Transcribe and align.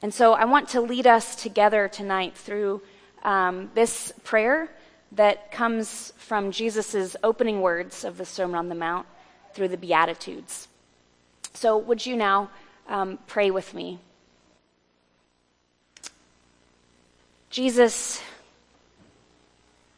And 0.00 0.14
so 0.14 0.32
I 0.32 0.44
want 0.44 0.68
to 0.70 0.80
lead 0.80 1.06
us 1.06 1.34
together 1.34 1.88
tonight 1.88 2.36
through 2.36 2.82
um, 3.24 3.70
this 3.74 4.12
prayer 4.22 4.70
that 5.12 5.50
comes 5.50 6.12
from 6.18 6.52
Jesus' 6.52 7.16
opening 7.22 7.60
words 7.62 8.04
of 8.04 8.18
the 8.18 8.24
Sermon 8.24 8.56
on 8.56 8.68
the 8.68 8.74
Mount 8.74 9.06
through 9.54 9.68
the 9.68 9.76
Beatitudes. 9.76 10.68
So, 11.54 11.76
would 11.78 12.04
you 12.06 12.14
now 12.14 12.50
um, 12.88 13.18
pray 13.26 13.50
with 13.50 13.74
me? 13.74 13.98
Jesus, 17.50 18.20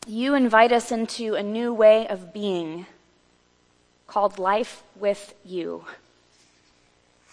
you 0.06 0.34
invite 0.34 0.72
us 0.72 0.92
into 0.92 1.34
a 1.34 1.42
new 1.42 1.74
way 1.74 2.06
of 2.06 2.32
being 2.32 2.86
called 4.06 4.38
life 4.38 4.82
with 4.96 5.34
you 5.44 5.84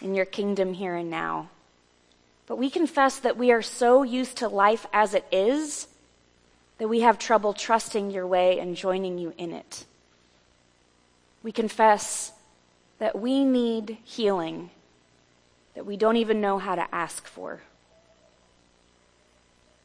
in 0.01 0.15
your 0.15 0.25
kingdom 0.25 0.73
here 0.73 0.95
and 0.95 1.09
now. 1.09 1.49
But 2.47 2.57
we 2.57 2.69
confess 2.69 3.19
that 3.19 3.37
we 3.37 3.51
are 3.51 3.61
so 3.61 4.03
used 4.03 4.37
to 4.37 4.47
life 4.47 4.87
as 4.91 5.13
it 5.13 5.25
is 5.31 5.87
that 6.77 6.87
we 6.87 7.01
have 7.01 7.19
trouble 7.19 7.53
trusting 7.53 8.11
your 8.11 8.25
way 8.25 8.59
and 8.59 8.75
joining 8.75 9.17
you 9.17 9.33
in 9.37 9.51
it. 9.51 9.85
We 11.43 11.51
confess 11.51 12.31
that 12.99 13.19
we 13.19 13.43
need 13.43 13.97
healing 14.03 14.69
that 15.77 15.85
we 15.85 15.95
don't 15.95 16.17
even 16.17 16.41
know 16.41 16.57
how 16.57 16.73
to 16.73 16.87
ask 16.93 17.27
for. 17.27 17.61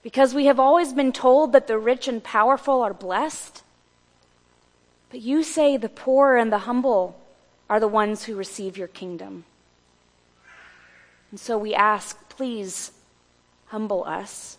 Because 0.03 0.35
we 0.35 0.47
have 0.47 0.59
always 0.59 0.95
been 0.95 1.13
told 1.13 1.53
that 1.53 1.67
the 1.67 1.79
rich 1.79 2.09
and 2.09 2.25
powerful 2.25 2.81
are 2.81 2.95
blessed, 2.95 3.63
but 5.11 5.21
you 5.21 5.43
say 5.43 5.77
the 5.77 5.91
poor 5.91 6.37
and 6.37 6.51
the 6.51 6.61
humble 6.61 7.21
are 7.69 7.79
the 7.79 7.89
ones 7.89 8.25
who 8.25 8.35
receive 8.35 8.79
your 8.79 8.89
kingdom. 8.89 9.45
And 11.31 11.39
so 11.39 11.59
we 11.59 11.75
ask, 11.75 12.17
please 12.43 12.91
humble 13.67 14.03
us 14.03 14.59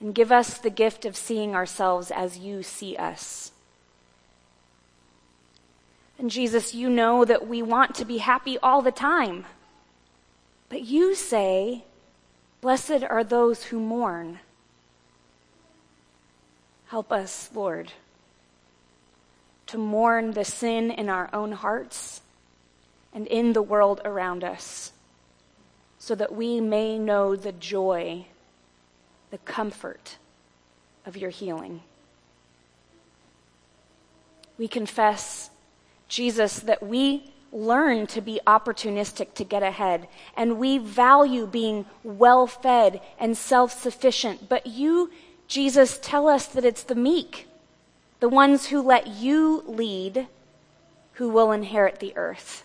and 0.00 0.14
give 0.14 0.30
us 0.30 0.58
the 0.58 0.68
gift 0.68 1.06
of 1.06 1.16
seeing 1.16 1.54
ourselves 1.54 2.10
as 2.10 2.36
you 2.36 2.62
see 2.62 2.94
us. 2.94 3.52
And 6.18 6.30
Jesus, 6.30 6.74
you 6.74 6.90
know 6.90 7.24
that 7.24 7.48
we 7.48 7.62
want 7.62 7.94
to 7.94 8.04
be 8.04 8.18
happy 8.18 8.58
all 8.58 8.82
the 8.82 8.92
time. 8.92 9.46
But 10.68 10.82
you 10.82 11.14
say, 11.14 11.84
Blessed 12.60 13.02
are 13.08 13.24
those 13.24 13.64
who 13.64 13.80
mourn. 13.80 14.40
Help 16.88 17.10
us, 17.10 17.48
Lord, 17.54 17.92
to 19.68 19.78
mourn 19.78 20.32
the 20.32 20.44
sin 20.44 20.90
in 20.90 21.08
our 21.08 21.30
own 21.32 21.52
hearts 21.52 22.20
and 23.14 23.26
in 23.28 23.54
the 23.54 23.62
world 23.62 24.02
around 24.04 24.44
us, 24.44 24.92
so 26.04 26.14
that 26.14 26.34
we 26.34 26.60
may 26.60 26.98
know 26.98 27.34
the 27.34 27.50
joy, 27.50 28.26
the 29.30 29.38
comfort 29.38 30.18
of 31.06 31.16
your 31.16 31.30
healing. 31.30 31.80
We 34.58 34.68
confess 34.68 35.48
Jesus, 36.06 36.58
that 36.58 36.82
we 36.82 37.32
learn 37.50 38.06
to 38.08 38.20
be 38.20 38.38
opportunistic 38.46 39.32
to 39.32 39.44
get 39.44 39.62
ahead, 39.62 40.06
and 40.36 40.58
we 40.58 40.76
value 40.76 41.46
being 41.46 41.86
well 42.02 42.46
fed 42.46 43.00
and 43.18 43.34
self 43.34 43.72
sufficient. 43.72 44.46
But 44.46 44.66
you, 44.66 45.10
Jesus, 45.48 45.98
tell 46.02 46.28
us 46.28 46.44
that 46.48 46.66
it's 46.66 46.82
the 46.82 46.94
meek, 46.94 47.48
the 48.20 48.28
ones 48.28 48.66
who 48.66 48.82
let 48.82 49.06
you 49.06 49.64
lead, 49.66 50.26
who 51.14 51.30
will 51.30 51.50
inherit 51.50 51.98
the 51.98 52.14
earth. 52.14 52.62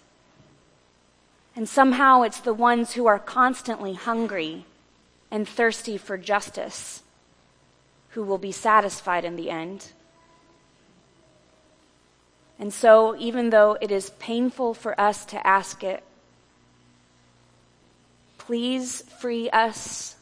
And 1.60 1.68
somehow 1.68 2.22
it's 2.22 2.40
the 2.40 2.54
ones 2.54 2.94
who 2.94 3.06
are 3.08 3.20
constantly 3.20 3.94
hungry 3.94 4.64
and 5.30 5.46
thirsty 5.46 5.98
for 5.98 6.18
justice 6.18 7.04
who 8.12 8.24
will 8.24 8.38
be 8.38 8.54
satisfied 8.54 9.26
in 9.26 9.36
the 9.36 9.50
end. 9.50 9.92
And 12.58 12.74
so, 12.74 13.14
even 13.18 13.50
though 13.50 13.78
it 13.82 13.92
is 13.92 14.12
painful 14.12 14.74
for 14.74 14.98
us 14.98 15.26
to 15.26 15.46
ask 15.46 15.84
it, 15.84 16.02
please 18.38 19.02
free 19.20 19.50
us 19.50 20.16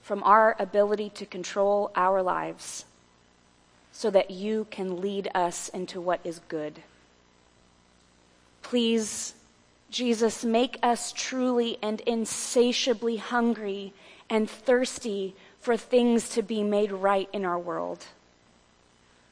from 0.00 0.22
our 0.22 0.56
ability 0.58 1.10
to 1.16 1.26
control 1.26 1.90
our 1.94 2.22
lives 2.22 2.86
so 3.92 4.08
that 4.08 4.30
you 4.30 4.66
can 4.70 5.02
lead 5.02 5.28
us 5.34 5.68
into 5.68 6.00
what 6.00 6.20
is 6.24 6.40
good. 6.48 6.80
Please, 8.62 9.34
Jesus, 9.90 10.44
make 10.44 10.78
us 10.82 11.12
truly 11.12 11.78
and 11.82 12.00
insatiably 12.02 13.16
hungry 13.16 13.92
and 14.28 14.50
thirsty 14.50 15.34
for 15.60 15.76
things 15.76 16.28
to 16.30 16.42
be 16.42 16.62
made 16.62 16.92
right 16.92 17.28
in 17.32 17.44
our 17.44 17.58
world. 17.58 18.06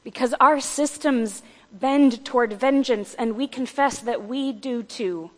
Because 0.03 0.33
our 0.39 0.59
systems 0.59 1.43
bend 1.71 2.23
toward 2.23 2.53
vengeance, 2.53 3.13
and 3.15 3.35
we 3.35 3.47
confess 3.47 3.99
that 3.99 4.25
we 4.27 4.53
do 4.53 4.83
too. 4.83 5.31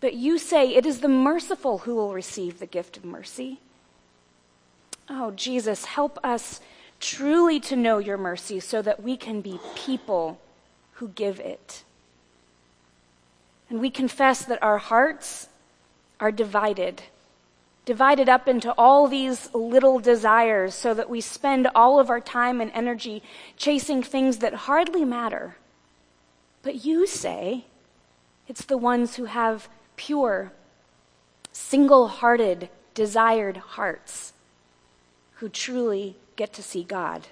But 0.00 0.14
you 0.14 0.38
say 0.38 0.74
it 0.74 0.86
is 0.86 1.00
the 1.00 1.08
merciful 1.08 1.78
who 1.78 1.94
will 1.94 2.12
receive 2.12 2.58
the 2.58 2.66
gift 2.66 2.96
of 2.96 3.04
mercy. 3.04 3.60
Oh, 5.08 5.32
Jesus, 5.32 5.84
help 5.84 6.18
us 6.24 6.60
truly 7.00 7.60
to 7.60 7.76
know 7.76 7.98
your 7.98 8.16
mercy 8.16 8.60
so 8.60 8.80
that 8.82 9.02
we 9.02 9.16
can 9.16 9.40
be 9.40 9.60
people 9.74 10.40
who 10.94 11.08
give 11.08 11.40
it. 11.40 11.84
And 13.70 13.80
we 13.80 13.90
confess 13.90 14.44
that 14.44 14.62
our 14.62 14.78
hearts 14.78 15.48
are 16.20 16.30
divided 16.30 17.02
divided 17.84 18.28
up 18.28 18.48
into 18.48 18.72
all 18.78 19.06
these 19.08 19.52
little 19.52 19.98
desires 19.98 20.74
so 20.74 20.94
that 20.94 21.10
we 21.10 21.20
spend 21.20 21.68
all 21.74 22.00
of 22.00 22.08
our 22.08 22.20
time 22.20 22.60
and 22.60 22.70
energy 22.72 23.22
chasing 23.56 24.02
things 24.02 24.38
that 24.38 24.54
hardly 24.54 25.04
matter. 25.04 25.56
But 26.62 26.84
you 26.84 27.06
say 27.06 27.64
it's 28.48 28.64
the 28.64 28.78
ones 28.78 29.16
who 29.16 29.26
have 29.26 29.68
pure, 29.96 30.52
single 31.52 32.08
hearted, 32.08 32.68
desired 32.94 33.56
hearts 33.56 34.32
who 35.34 35.48
truly 35.48 36.16
get 36.36 36.52
to 36.54 36.62
see 36.62 36.84
God. 36.84 37.26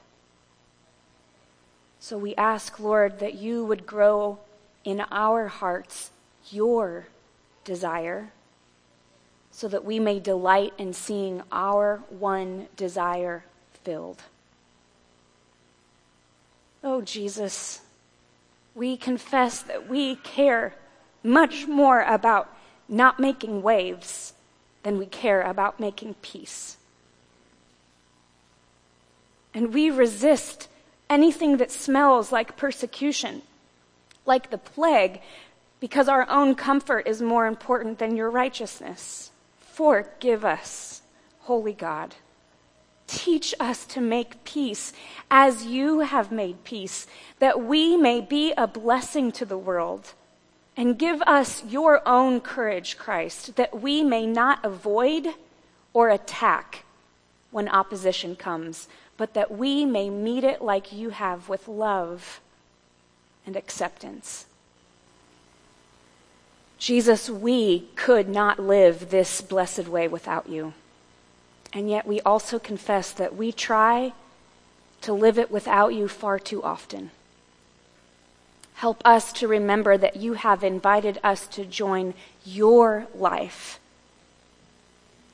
So 1.98 2.18
we 2.18 2.34
ask, 2.34 2.78
Lord, 2.78 3.20
that 3.20 3.34
you 3.34 3.64
would 3.64 3.86
grow 3.86 4.38
in 4.84 5.02
our 5.10 5.46
hearts 5.46 6.10
your 6.52 7.06
desire 7.64 8.32
so 9.50 9.68
that 9.68 9.84
we 9.84 9.98
may 9.98 10.18
delight 10.18 10.72
in 10.78 10.92
seeing 10.92 11.42
our 11.52 12.02
one 12.08 12.66
desire 12.76 13.44
filled. 13.84 14.22
Oh, 16.82 17.02
Jesus, 17.02 17.80
we 18.74 18.96
confess 18.96 19.62
that 19.62 19.88
we 19.88 20.16
care 20.16 20.74
much 21.22 21.66
more 21.66 22.02
about 22.02 22.48
not 22.88 23.20
making 23.20 23.62
waves 23.62 24.32
than 24.82 24.98
we 24.98 25.06
care 25.06 25.42
about 25.42 25.78
making 25.78 26.14
peace. 26.22 26.76
And 29.54 29.72
we 29.72 29.90
resist 29.90 30.68
anything 31.08 31.58
that 31.58 31.70
smells 31.70 32.32
like 32.32 32.56
persecution, 32.56 33.42
like 34.24 34.50
the 34.50 34.58
plague, 34.58 35.20
because 35.82 36.06
our 36.06 36.30
own 36.30 36.54
comfort 36.54 37.08
is 37.08 37.20
more 37.20 37.44
important 37.44 37.98
than 37.98 38.16
your 38.16 38.30
righteousness. 38.30 39.32
Forgive 39.58 40.44
us, 40.44 41.02
Holy 41.40 41.72
God. 41.72 42.14
Teach 43.08 43.52
us 43.58 43.84
to 43.86 44.00
make 44.00 44.44
peace 44.44 44.92
as 45.28 45.64
you 45.66 45.98
have 45.98 46.30
made 46.30 46.62
peace, 46.62 47.08
that 47.40 47.64
we 47.64 47.96
may 47.96 48.20
be 48.20 48.52
a 48.56 48.68
blessing 48.68 49.32
to 49.32 49.44
the 49.44 49.58
world. 49.58 50.12
And 50.76 50.96
give 50.96 51.20
us 51.22 51.64
your 51.64 52.00
own 52.06 52.40
courage, 52.40 52.96
Christ, 52.96 53.56
that 53.56 53.80
we 53.80 54.04
may 54.04 54.24
not 54.24 54.64
avoid 54.64 55.26
or 55.92 56.10
attack 56.10 56.84
when 57.50 57.68
opposition 57.68 58.36
comes, 58.36 58.86
but 59.16 59.34
that 59.34 59.50
we 59.50 59.84
may 59.84 60.10
meet 60.10 60.44
it 60.44 60.62
like 60.62 60.92
you 60.92 61.10
have 61.10 61.48
with 61.48 61.66
love 61.66 62.40
and 63.44 63.56
acceptance. 63.56 64.46
Jesus, 66.82 67.30
we 67.30 67.84
could 67.94 68.28
not 68.28 68.58
live 68.58 69.10
this 69.10 69.40
blessed 69.40 69.86
way 69.86 70.08
without 70.08 70.48
you. 70.48 70.74
And 71.72 71.88
yet 71.88 72.08
we 72.08 72.20
also 72.22 72.58
confess 72.58 73.12
that 73.12 73.36
we 73.36 73.52
try 73.52 74.14
to 75.02 75.12
live 75.12 75.38
it 75.38 75.48
without 75.48 75.94
you 75.94 76.08
far 76.08 76.40
too 76.40 76.60
often. 76.60 77.12
Help 78.74 79.00
us 79.04 79.32
to 79.34 79.46
remember 79.46 79.96
that 79.96 80.16
you 80.16 80.32
have 80.32 80.64
invited 80.64 81.20
us 81.22 81.46
to 81.46 81.64
join 81.64 82.14
your 82.44 83.06
life. 83.14 83.78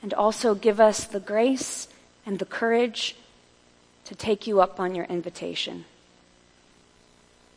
And 0.03 0.13
also 0.13 0.53
give 0.53 0.79
us 0.79 1.03
the 1.03 1.19
grace 1.19 1.87
and 2.27 2.37
the 2.37 2.45
courage 2.45 3.15
to 4.05 4.13
take 4.13 4.45
you 4.45 4.61
up 4.61 4.79
on 4.79 4.93
your 4.93 5.05
invitation. 5.05 5.85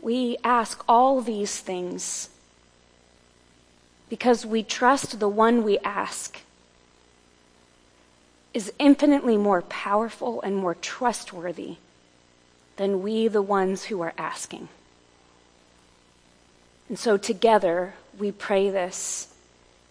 We 0.01 0.39
ask 0.43 0.83
all 0.89 1.21
these 1.21 1.59
things 1.59 2.31
because 4.13 4.45
we 4.45 4.63
trust 4.63 5.21
the 5.21 5.27
one 5.27 5.65
we 5.65 5.79
ask 5.79 6.41
is 8.53 8.71
infinitely 8.79 9.39
more 9.39 9.63
powerful 9.63 10.43
and 10.43 10.55
more 10.55 10.75
trustworthy 10.75 11.77
than 12.77 13.01
we, 13.03 13.27
the 13.27 13.41
ones 13.41 13.85
who 13.85 14.03
are 14.03 14.13
asking. 14.19 14.69
And 16.91 16.99
so 16.99 17.17
together 17.17 17.95
we 18.19 18.31
pray 18.31 18.69
this 18.69 19.33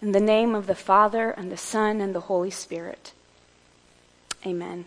in 0.04 0.12
the 0.12 0.20
name 0.20 0.54
of 0.54 0.68
the 0.68 0.76
Father 0.76 1.32
and 1.32 1.52
the 1.52 1.58
Son 1.58 2.00
and 2.00 2.14
the 2.14 2.20
Holy 2.20 2.52
Spirit. 2.52 3.14
Amen. 4.46 4.86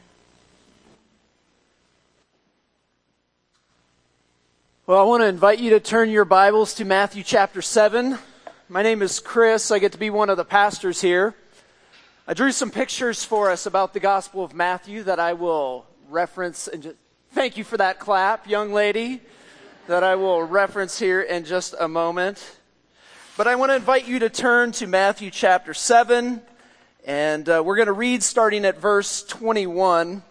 Well, 4.87 5.01
I 5.01 5.03
want 5.03 5.23
to 5.23 5.27
invite 5.27 5.59
you 5.59 5.71
to 5.71 5.81
turn 5.81 6.09
your 6.09 6.25
Bibles 6.25 6.73
to 6.75 6.85
Matthew 6.85 7.25
chapter 7.25 7.61
7. 7.61 8.17
My 8.75 8.83
name 8.83 9.03
is 9.03 9.21
Chris. 9.21 9.71
I 9.71 9.79
get 9.79 9.93
to 9.93 9.99
be 9.99 10.11
one 10.11 10.31
of 10.31 10.37
the 10.37 10.45
pastors 10.45 11.01
here. 11.01 11.37
I 12.27 12.35
drew 12.35 12.51
some 12.51 12.73
pictures 12.73 13.25
for 13.25 13.49
us 13.49 13.67
about 13.67 13.95
the 13.95 14.01
Gospel 14.01 14.43
of 14.43 14.53
Matthew 14.53 15.05
that 15.05 15.21
I 15.21 15.35
will 15.35 15.87
reference 16.11 16.67
and 16.67 16.83
just, 16.83 16.97
thank 17.31 17.57
you 17.57 17.63
for 17.63 17.77
that 17.77 18.01
clap, 18.01 18.49
young 18.49 18.73
lady, 18.73 19.21
that 19.87 20.03
I 20.03 20.17
will 20.17 20.43
reference 20.43 20.99
here 20.99 21.21
in 21.23 21.45
just 21.45 21.77
a 21.79 21.87
moment. 21.87 22.57
But 23.37 23.47
I 23.47 23.55
want 23.55 23.71
to 23.71 23.77
invite 23.77 24.09
you 24.09 24.19
to 24.19 24.29
turn 24.29 24.73
to 24.73 24.89
Matthew 24.89 25.31
chapter 25.31 25.73
7, 25.73 26.43
and 27.07 27.49
uh, 27.49 27.63
we're 27.65 27.77
going 27.77 27.87
to 27.87 27.93
read 27.93 28.25
starting 28.25 28.65
at 28.65 28.81
verse 28.81 29.23
21. 29.23 30.25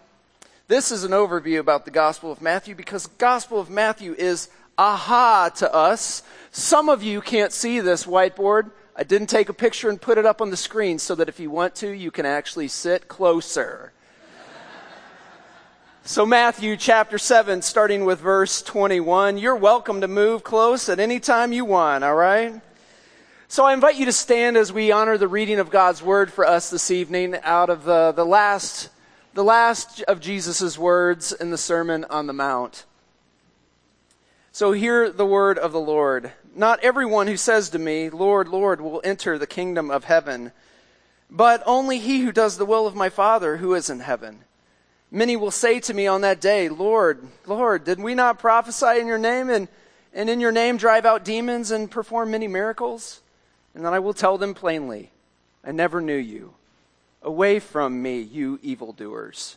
This 0.68 0.92
is 0.92 1.02
an 1.02 1.12
overview 1.12 1.60
about 1.60 1.86
the 1.86 1.90
Gospel 1.90 2.30
of 2.30 2.42
Matthew 2.42 2.74
because 2.74 3.06
Gospel 3.06 3.58
of 3.58 3.70
Matthew 3.70 4.12
is 4.12 4.50
aha 4.78 5.50
to 5.56 5.72
us. 5.72 6.22
Some 6.50 6.88
of 6.88 7.02
you 7.02 7.20
can't 7.20 7.52
see 7.52 7.80
this 7.80 8.04
whiteboard. 8.04 8.70
I 8.96 9.02
didn't 9.02 9.26
take 9.28 9.48
a 9.48 9.54
picture 9.54 9.88
and 9.88 10.00
put 10.00 10.18
it 10.18 10.26
up 10.26 10.40
on 10.40 10.50
the 10.50 10.56
screen 10.56 10.98
so 10.98 11.14
that 11.16 11.28
if 11.28 11.40
you 11.40 11.50
want 11.50 11.74
to, 11.76 11.90
you 11.90 12.10
can 12.10 12.26
actually 12.26 12.68
sit 12.68 13.08
closer. 13.08 13.92
So, 16.06 16.26
Matthew 16.26 16.76
chapter 16.76 17.16
7, 17.16 17.62
starting 17.62 18.04
with 18.04 18.20
verse 18.20 18.60
21. 18.60 19.38
You're 19.38 19.56
welcome 19.56 20.02
to 20.02 20.08
move 20.08 20.44
close 20.44 20.90
at 20.90 21.00
any 21.00 21.18
time 21.18 21.52
you 21.52 21.64
want, 21.64 22.04
all 22.04 22.14
right? 22.14 22.60
So, 23.48 23.64
I 23.64 23.72
invite 23.72 23.96
you 23.96 24.04
to 24.04 24.12
stand 24.12 24.58
as 24.58 24.70
we 24.70 24.92
honor 24.92 25.16
the 25.16 25.28
reading 25.28 25.58
of 25.58 25.70
God's 25.70 26.02
word 26.02 26.30
for 26.30 26.46
us 26.46 26.68
this 26.68 26.90
evening 26.90 27.36
out 27.42 27.70
of 27.70 27.84
the, 27.84 28.12
the 28.12 28.26
last 28.26 28.90
the 29.34 29.42
last 29.42 30.02
of 30.02 30.20
Jesus' 30.20 30.78
words 30.78 31.32
in 31.32 31.50
the 31.50 31.58
Sermon 31.58 32.04
on 32.08 32.28
the 32.28 32.32
Mount. 32.32 32.84
So 34.54 34.70
hear 34.70 35.10
the 35.10 35.26
word 35.26 35.58
of 35.58 35.72
the 35.72 35.80
Lord. 35.80 36.30
Not 36.54 36.78
everyone 36.78 37.26
who 37.26 37.36
says 37.36 37.70
to 37.70 37.78
me, 37.80 38.08
Lord, 38.08 38.46
Lord, 38.46 38.80
will 38.80 39.00
enter 39.02 39.36
the 39.36 39.48
kingdom 39.48 39.90
of 39.90 40.04
heaven, 40.04 40.52
but 41.28 41.60
only 41.66 41.98
he 41.98 42.20
who 42.20 42.30
does 42.30 42.56
the 42.56 42.64
will 42.64 42.86
of 42.86 42.94
my 42.94 43.08
Father 43.08 43.56
who 43.56 43.74
is 43.74 43.90
in 43.90 43.98
heaven. 43.98 44.44
Many 45.10 45.34
will 45.34 45.50
say 45.50 45.80
to 45.80 45.92
me 45.92 46.06
on 46.06 46.20
that 46.20 46.40
day, 46.40 46.68
Lord, 46.68 47.26
Lord, 47.46 47.82
did 47.82 47.98
we 47.98 48.14
not 48.14 48.38
prophesy 48.38 49.00
in 49.00 49.08
your 49.08 49.18
name 49.18 49.50
and, 49.50 49.66
and 50.12 50.30
in 50.30 50.38
your 50.38 50.52
name 50.52 50.76
drive 50.76 51.04
out 51.04 51.24
demons 51.24 51.72
and 51.72 51.90
perform 51.90 52.30
many 52.30 52.46
miracles? 52.46 53.22
And 53.74 53.84
then 53.84 53.92
I 53.92 53.98
will 53.98 54.14
tell 54.14 54.38
them 54.38 54.54
plainly, 54.54 55.10
I 55.64 55.72
never 55.72 56.00
knew 56.00 56.14
you. 56.14 56.54
Away 57.22 57.58
from 57.58 58.00
me, 58.00 58.20
you 58.20 58.60
evildoers. 58.62 59.56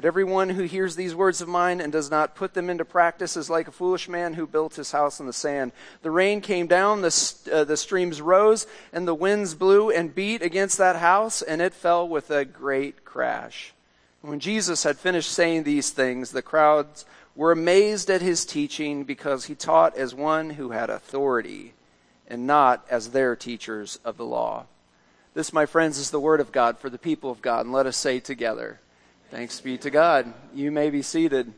But 0.00 0.06
everyone 0.06 0.48
who 0.48 0.62
hears 0.62 0.96
these 0.96 1.14
words 1.14 1.42
of 1.42 1.48
mine 1.48 1.78
and 1.78 1.92
does 1.92 2.10
not 2.10 2.34
put 2.34 2.54
them 2.54 2.70
into 2.70 2.86
practice 2.86 3.36
is 3.36 3.50
like 3.50 3.68
a 3.68 3.70
foolish 3.70 4.08
man 4.08 4.32
who 4.32 4.46
built 4.46 4.76
his 4.76 4.92
house 4.92 5.20
on 5.20 5.26
the 5.26 5.32
sand. 5.34 5.72
The 6.00 6.10
rain 6.10 6.40
came 6.40 6.66
down, 6.66 7.02
the, 7.02 7.34
uh, 7.52 7.64
the 7.64 7.76
streams 7.76 8.22
rose, 8.22 8.66
and 8.94 9.06
the 9.06 9.14
winds 9.14 9.54
blew 9.54 9.90
and 9.90 10.14
beat 10.14 10.40
against 10.40 10.78
that 10.78 10.96
house, 10.96 11.42
and 11.42 11.60
it 11.60 11.74
fell 11.74 12.08
with 12.08 12.30
a 12.30 12.46
great 12.46 13.04
crash. 13.04 13.74
When 14.22 14.40
Jesus 14.40 14.84
had 14.84 14.96
finished 14.96 15.30
saying 15.30 15.64
these 15.64 15.90
things, 15.90 16.30
the 16.30 16.40
crowds 16.40 17.04
were 17.36 17.52
amazed 17.52 18.08
at 18.08 18.22
his 18.22 18.46
teaching 18.46 19.04
because 19.04 19.44
he 19.44 19.54
taught 19.54 19.98
as 19.98 20.14
one 20.14 20.48
who 20.48 20.70
had 20.70 20.88
authority 20.88 21.74
and 22.26 22.46
not 22.46 22.86
as 22.88 23.10
their 23.10 23.36
teachers 23.36 23.98
of 24.02 24.16
the 24.16 24.24
law. 24.24 24.64
This, 25.34 25.52
my 25.52 25.66
friends, 25.66 25.98
is 25.98 26.10
the 26.10 26.18
word 26.18 26.40
of 26.40 26.52
God 26.52 26.78
for 26.78 26.88
the 26.88 26.96
people 26.96 27.30
of 27.30 27.42
God, 27.42 27.66
and 27.66 27.74
let 27.74 27.84
us 27.84 27.98
say 27.98 28.18
together, 28.18 28.80
Thanks 29.30 29.60
be 29.60 29.78
to 29.78 29.90
God. 29.90 30.34
You 30.52 30.72
may 30.72 30.90
be 30.90 31.02
seated. 31.02 31.52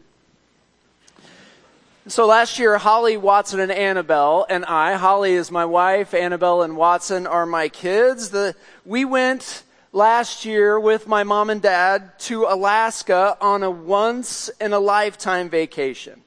So 2.06 2.26
last 2.26 2.58
year, 2.58 2.76
Holly, 2.76 3.16
Watson, 3.16 3.60
and 3.60 3.72
Annabelle 3.72 4.44
and 4.50 4.66
I, 4.66 4.96
Holly 4.96 5.32
is 5.32 5.50
my 5.50 5.64
wife, 5.64 6.12
Annabelle 6.12 6.60
and 6.64 6.76
Watson 6.76 7.26
are 7.26 7.46
my 7.46 7.70
kids. 7.70 8.28
The, 8.28 8.54
we 8.84 9.06
went 9.06 9.62
last 9.90 10.44
year 10.44 10.78
with 10.78 11.08
my 11.08 11.24
mom 11.24 11.48
and 11.48 11.62
dad 11.62 12.18
to 12.18 12.44
Alaska 12.44 13.38
on 13.40 13.62
a 13.62 13.70
once 13.70 14.50
in 14.60 14.74
a 14.74 14.78
lifetime 14.78 15.48
vacation. 15.48 16.20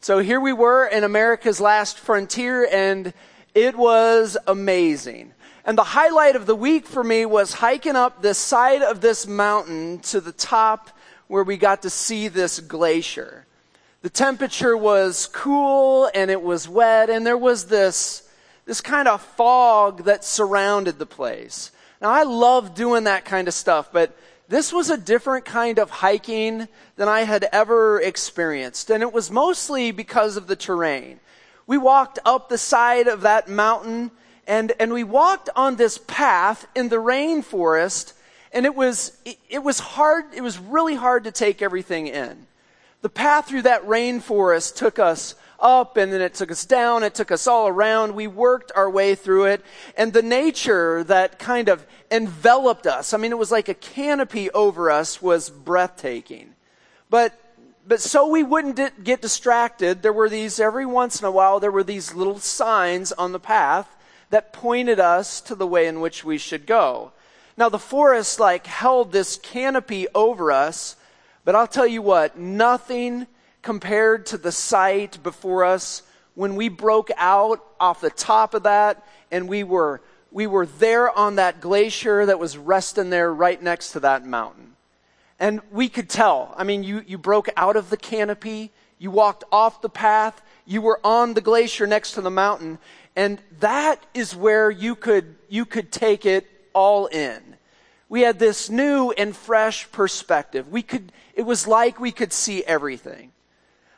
So 0.00 0.18
here 0.18 0.38
we 0.38 0.52
were 0.52 0.84
in 0.84 1.02
America's 1.02 1.62
last 1.62 1.98
frontier 1.98 2.68
and 2.70 3.14
it 3.54 3.74
was 3.74 4.36
amazing. 4.46 5.32
And 5.64 5.76
the 5.76 5.84
highlight 5.84 6.36
of 6.36 6.46
the 6.46 6.54
week 6.54 6.86
for 6.86 7.04
me 7.04 7.26
was 7.26 7.54
hiking 7.54 7.96
up 7.96 8.22
the 8.22 8.34
side 8.34 8.82
of 8.82 9.00
this 9.00 9.26
mountain 9.26 9.98
to 10.00 10.20
the 10.20 10.32
top 10.32 10.90
where 11.26 11.44
we 11.44 11.56
got 11.56 11.82
to 11.82 11.90
see 11.90 12.28
this 12.28 12.60
glacier. 12.60 13.46
The 14.02 14.10
temperature 14.10 14.76
was 14.76 15.26
cool 15.26 16.10
and 16.14 16.30
it 16.30 16.42
was 16.42 16.68
wet 16.68 17.10
and 17.10 17.26
there 17.26 17.36
was 17.36 17.66
this, 17.66 18.28
this 18.64 18.80
kind 18.80 19.06
of 19.06 19.20
fog 19.20 20.04
that 20.04 20.24
surrounded 20.24 20.98
the 20.98 21.06
place. 21.06 21.70
Now 22.00 22.10
I 22.10 22.22
love 22.22 22.74
doing 22.74 23.04
that 23.04 23.26
kind 23.26 23.46
of 23.46 23.52
stuff, 23.52 23.92
but 23.92 24.16
this 24.48 24.72
was 24.72 24.88
a 24.88 24.96
different 24.96 25.44
kind 25.44 25.78
of 25.78 25.90
hiking 25.90 26.66
than 26.96 27.08
I 27.08 27.20
had 27.20 27.46
ever 27.52 28.00
experienced. 28.00 28.90
And 28.90 29.02
it 29.02 29.12
was 29.12 29.30
mostly 29.30 29.92
because 29.92 30.36
of 30.36 30.46
the 30.46 30.56
terrain. 30.56 31.20
We 31.66 31.78
walked 31.78 32.18
up 32.24 32.48
the 32.48 32.58
side 32.58 33.06
of 33.06 33.20
that 33.20 33.48
mountain 33.48 34.10
and, 34.50 34.72
and 34.80 34.92
we 34.92 35.04
walked 35.04 35.48
on 35.54 35.76
this 35.76 35.96
path 35.96 36.66
in 36.74 36.88
the 36.88 36.96
rainforest, 36.96 38.14
and 38.52 38.66
it 38.66 38.74
was, 38.74 39.16
it, 39.24 39.38
it 39.48 39.58
was 39.60 39.78
hard, 39.78 40.24
it 40.34 40.40
was 40.40 40.58
really 40.58 40.96
hard 40.96 41.22
to 41.22 41.30
take 41.30 41.62
everything 41.62 42.08
in. 42.08 42.48
The 43.00 43.10
path 43.10 43.46
through 43.46 43.62
that 43.62 43.86
rainforest 43.86 44.74
took 44.74 44.98
us 44.98 45.36
up 45.60 45.96
and 45.96 46.12
then 46.12 46.20
it 46.20 46.34
took 46.34 46.50
us 46.50 46.64
down, 46.64 47.04
it 47.04 47.14
took 47.14 47.30
us 47.30 47.46
all 47.46 47.68
around. 47.68 48.16
We 48.16 48.26
worked 48.26 48.72
our 48.74 48.90
way 48.90 49.14
through 49.14 49.44
it. 49.44 49.64
And 49.96 50.12
the 50.12 50.22
nature 50.22 51.04
that 51.04 51.38
kind 51.38 51.68
of 51.68 51.86
enveloped 52.10 52.88
us, 52.88 53.14
I 53.14 53.18
mean, 53.18 53.30
it 53.30 53.38
was 53.38 53.52
like 53.52 53.68
a 53.68 53.74
canopy 53.74 54.50
over 54.50 54.90
us, 54.90 55.22
was 55.22 55.48
breathtaking. 55.48 56.54
But, 57.08 57.38
but 57.86 58.00
so 58.00 58.26
we 58.26 58.42
wouldn't 58.42 59.04
get 59.04 59.22
distracted, 59.22 60.02
there 60.02 60.12
were 60.12 60.28
these, 60.28 60.58
every 60.58 60.86
once 60.86 61.20
in 61.20 61.26
a 61.26 61.30
while, 61.30 61.60
there 61.60 61.70
were 61.70 61.84
these 61.84 62.14
little 62.14 62.40
signs 62.40 63.12
on 63.12 63.30
the 63.30 63.38
path 63.38 63.96
that 64.30 64.52
pointed 64.52 64.98
us 64.98 65.40
to 65.42 65.54
the 65.54 65.66
way 65.66 65.86
in 65.86 66.00
which 66.00 66.24
we 66.24 66.38
should 66.38 66.66
go. 66.66 67.12
Now, 67.56 67.68
the 67.68 67.78
forest, 67.78 68.40
like, 68.40 68.66
held 68.66 69.12
this 69.12 69.36
canopy 69.36 70.06
over 70.14 70.50
us, 70.50 70.96
but 71.44 71.54
I'll 71.54 71.66
tell 71.66 71.86
you 71.86 72.00
what, 72.00 72.38
nothing 72.38 73.26
compared 73.62 74.26
to 74.26 74.38
the 74.38 74.52
sight 74.52 75.22
before 75.22 75.64
us 75.64 76.02
when 76.34 76.56
we 76.56 76.68
broke 76.68 77.10
out 77.16 77.62
off 77.78 78.00
the 78.00 78.10
top 78.10 78.54
of 78.54 78.62
that 78.62 79.06
and 79.30 79.48
we 79.48 79.62
were, 79.62 80.00
we 80.30 80.46
were 80.46 80.66
there 80.66 81.16
on 81.16 81.36
that 81.36 81.60
glacier 81.60 82.24
that 82.24 82.38
was 82.38 82.56
resting 82.56 83.10
there 83.10 83.32
right 83.34 83.62
next 83.62 83.92
to 83.92 84.00
that 84.00 84.24
mountain. 84.24 84.76
And 85.38 85.60
we 85.70 85.88
could 85.88 86.08
tell. 86.08 86.54
I 86.56 86.64
mean, 86.64 86.82
you, 86.82 87.02
you 87.06 87.18
broke 87.18 87.48
out 87.56 87.76
of 87.76 87.90
the 87.90 87.96
canopy, 87.96 88.70
you 88.98 89.10
walked 89.10 89.44
off 89.50 89.82
the 89.82 89.88
path, 89.88 90.40
you 90.66 90.82
were 90.82 91.00
on 91.02 91.34
the 91.34 91.40
glacier 91.40 91.86
next 91.86 92.12
to 92.12 92.20
the 92.20 92.30
mountain, 92.30 92.78
and 93.20 93.38
that 93.58 94.02
is 94.14 94.34
where 94.34 94.70
you 94.70 94.94
could, 94.94 95.34
you 95.50 95.66
could 95.66 95.92
take 95.92 96.24
it 96.24 96.46
all 96.72 97.04
in. 97.04 97.38
We 98.08 98.22
had 98.22 98.38
this 98.38 98.70
new 98.70 99.10
and 99.10 99.36
fresh 99.36 99.92
perspective. 99.92 100.68
We 100.68 100.80
could, 100.80 101.12
it 101.34 101.42
was 101.42 101.66
like 101.66 102.00
we 102.00 102.12
could 102.12 102.32
see 102.32 102.64
everything. 102.64 103.32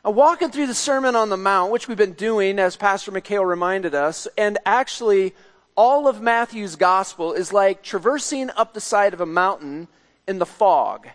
Now, 0.03 0.11
walking 0.11 0.51
through 0.51 0.67
the 0.67 0.73
Sermon 0.73 1.15
on 1.15 1.29
the 1.29 1.37
Mount, 1.37 1.71
which 1.71 1.87
we've 1.87 1.97
been 1.97 2.11
doing, 2.11 2.59
as 2.59 2.75
Pastor 2.75 3.13
McHale 3.13 3.47
reminded 3.47 3.95
us, 3.95 4.27
and 4.37 4.57
actually 4.65 5.33
all 5.77 6.09
of 6.09 6.21
Matthew's 6.21 6.75
gospel 6.75 7.31
is 7.31 7.53
like 7.53 7.81
traversing 7.81 8.49
up 8.57 8.73
the 8.73 8.81
side 8.81 9.13
of 9.13 9.21
a 9.21 9.25
mountain 9.25 9.87
in 10.27 10.37
the 10.37 10.45
fog. 10.45 11.07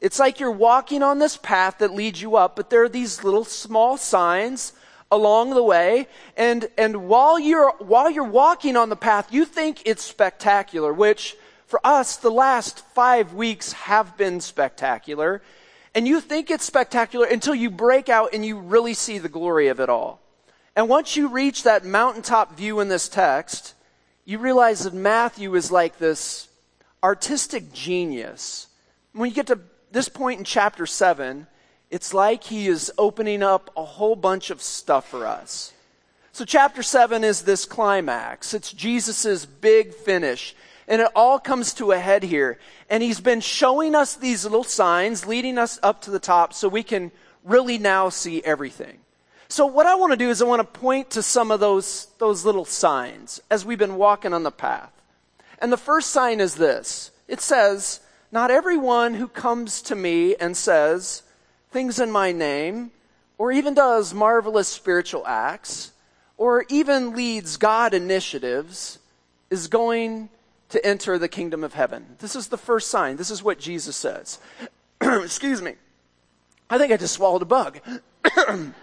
It's 0.00 0.20
like 0.20 0.38
you're 0.38 0.52
walking 0.52 1.02
on 1.02 1.18
this 1.18 1.36
path 1.36 1.78
that 1.78 1.92
leads 1.92 2.22
you 2.22 2.36
up, 2.36 2.54
but 2.54 2.70
there 2.70 2.84
are 2.84 2.88
these 2.88 3.24
little 3.24 3.44
small 3.44 3.96
signs 3.96 4.74
along 5.10 5.50
the 5.50 5.62
way 5.62 6.06
and 6.36 6.68
and 6.76 7.08
while 7.08 7.38
you're 7.38 7.72
while 7.78 8.10
you're 8.10 8.24
walking 8.24 8.76
on 8.76 8.88
the 8.90 8.96
path 8.96 9.32
you 9.32 9.44
think 9.44 9.82
it's 9.86 10.02
spectacular 10.02 10.92
which 10.92 11.36
For 11.68 11.80
us, 11.84 12.16
the 12.16 12.30
last 12.30 12.80
five 12.94 13.34
weeks 13.34 13.72
have 13.72 14.16
been 14.16 14.40
spectacular. 14.40 15.42
And 15.94 16.08
you 16.08 16.22
think 16.22 16.50
it's 16.50 16.64
spectacular 16.64 17.26
until 17.26 17.54
you 17.54 17.70
break 17.70 18.08
out 18.08 18.30
and 18.32 18.42
you 18.44 18.58
really 18.58 18.94
see 18.94 19.18
the 19.18 19.28
glory 19.28 19.68
of 19.68 19.78
it 19.78 19.90
all. 19.90 20.22
And 20.74 20.88
once 20.88 21.14
you 21.14 21.28
reach 21.28 21.64
that 21.64 21.84
mountaintop 21.84 22.56
view 22.56 22.80
in 22.80 22.88
this 22.88 23.06
text, 23.06 23.74
you 24.24 24.38
realize 24.38 24.84
that 24.84 24.94
Matthew 24.94 25.54
is 25.54 25.70
like 25.70 25.98
this 25.98 26.48
artistic 27.02 27.70
genius. 27.74 28.68
When 29.12 29.28
you 29.28 29.36
get 29.36 29.48
to 29.48 29.60
this 29.92 30.08
point 30.08 30.38
in 30.38 30.46
chapter 30.46 30.86
7, 30.86 31.46
it's 31.90 32.12
like 32.12 32.44
he 32.44 32.68
is 32.68 32.92
opening 32.98 33.42
up 33.42 33.70
a 33.76 33.84
whole 33.84 34.16
bunch 34.16 34.50
of 34.50 34.60
stuff 34.60 35.08
for 35.08 35.26
us. 35.26 35.72
So, 36.32 36.44
chapter 36.44 36.82
7 36.82 37.24
is 37.24 37.42
this 37.42 37.64
climax. 37.64 38.54
It's 38.54 38.72
Jesus' 38.72 39.46
big 39.46 39.94
finish. 39.94 40.54
And 40.86 41.02
it 41.02 41.08
all 41.14 41.38
comes 41.38 41.74
to 41.74 41.92
a 41.92 41.98
head 41.98 42.22
here. 42.22 42.58
And 42.88 43.02
he's 43.02 43.20
been 43.20 43.40
showing 43.40 43.94
us 43.94 44.14
these 44.14 44.44
little 44.44 44.64
signs, 44.64 45.26
leading 45.26 45.58
us 45.58 45.78
up 45.82 46.02
to 46.02 46.10
the 46.10 46.18
top 46.18 46.54
so 46.54 46.68
we 46.68 46.82
can 46.82 47.10
really 47.44 47.76
now 47.78 48.08
see 48.08 48.42
everything. 48.42 48.98
So, 49.48 49.66
what 49.66 49.86
I 49.86 49.94
want 49.96 50.12
to 50.12 50.16
do 50.16 50.28
is 50.28 50.42
I 50.42 50.44
want 50.44 50.60
to 50.60 50.80
point 50.80 51.10
to 51.10 51.22
some 51.22 51.50
of 51.50 51.58
those, 51.58 52.08
those 52.18 52.44
little 52.44 52.66
signs 52.66 53.40
as 53.50 53.64
we've 53.64 53.78
been 53.78 53.96
walking 53.96 54.32
on 54.34 54.42
the 54.42 54.50
path. 54.50 54.92
And 55.58 55.72
the 55.72 55.76
first 55.76 56.10
sign 56.10 56.40
is 56.40 56.54
this 56.56 57.10
it 57.26 57.40
says, 57.40 58.00
Not 58.30 58.50
everyone 58.50 59.14
who 59.14 59.28
comes 59.28 59.80
to 59.82 59.96
me 59.96 60.36
and 60.36 60.56
says 60.56 61.22
things 61.70 61.98
in 61.98 62.10
my 62.10 62.32
name, 62.32 62.90
or 63.36 63.52
even 63.52 63.74
does 63.74 64.14
marvelous 64.14 64.68
spiritual 64.68 65.26
acts, 65.26 65.92
or 66.36 66.64
even 66.68 67.14
leads 67.14 67.56
God 67.56 67.94
initiatives, 67.94 68.98
is 69.50 69.68
going 69.68 70.28
to 70.70 70.84
enter 70.84 71.18
the 71.18 71.28
kingdom 71.28 71.64
of 71.64 71.74
heaven. 71.74 72.16
This 72.18 72.36
is 72.36 72.48
the 72.48 72.58
first 72.58 72.90
sign. 72.90 73.16
This 73.16 73.30
is 73.30 73.42
what 73.42 73.58
Jesus 73.58 73.96
says. 73.96 74.38
Excuse 75.00 75.62
me. 75.62 75.74
I 76.70 76.78
think 76.78 76.92
I 76.92 76.96
just 76.96 77.14
swallowed 77.14 77.42
a 77.42 77.46
bug. 77.46 77.80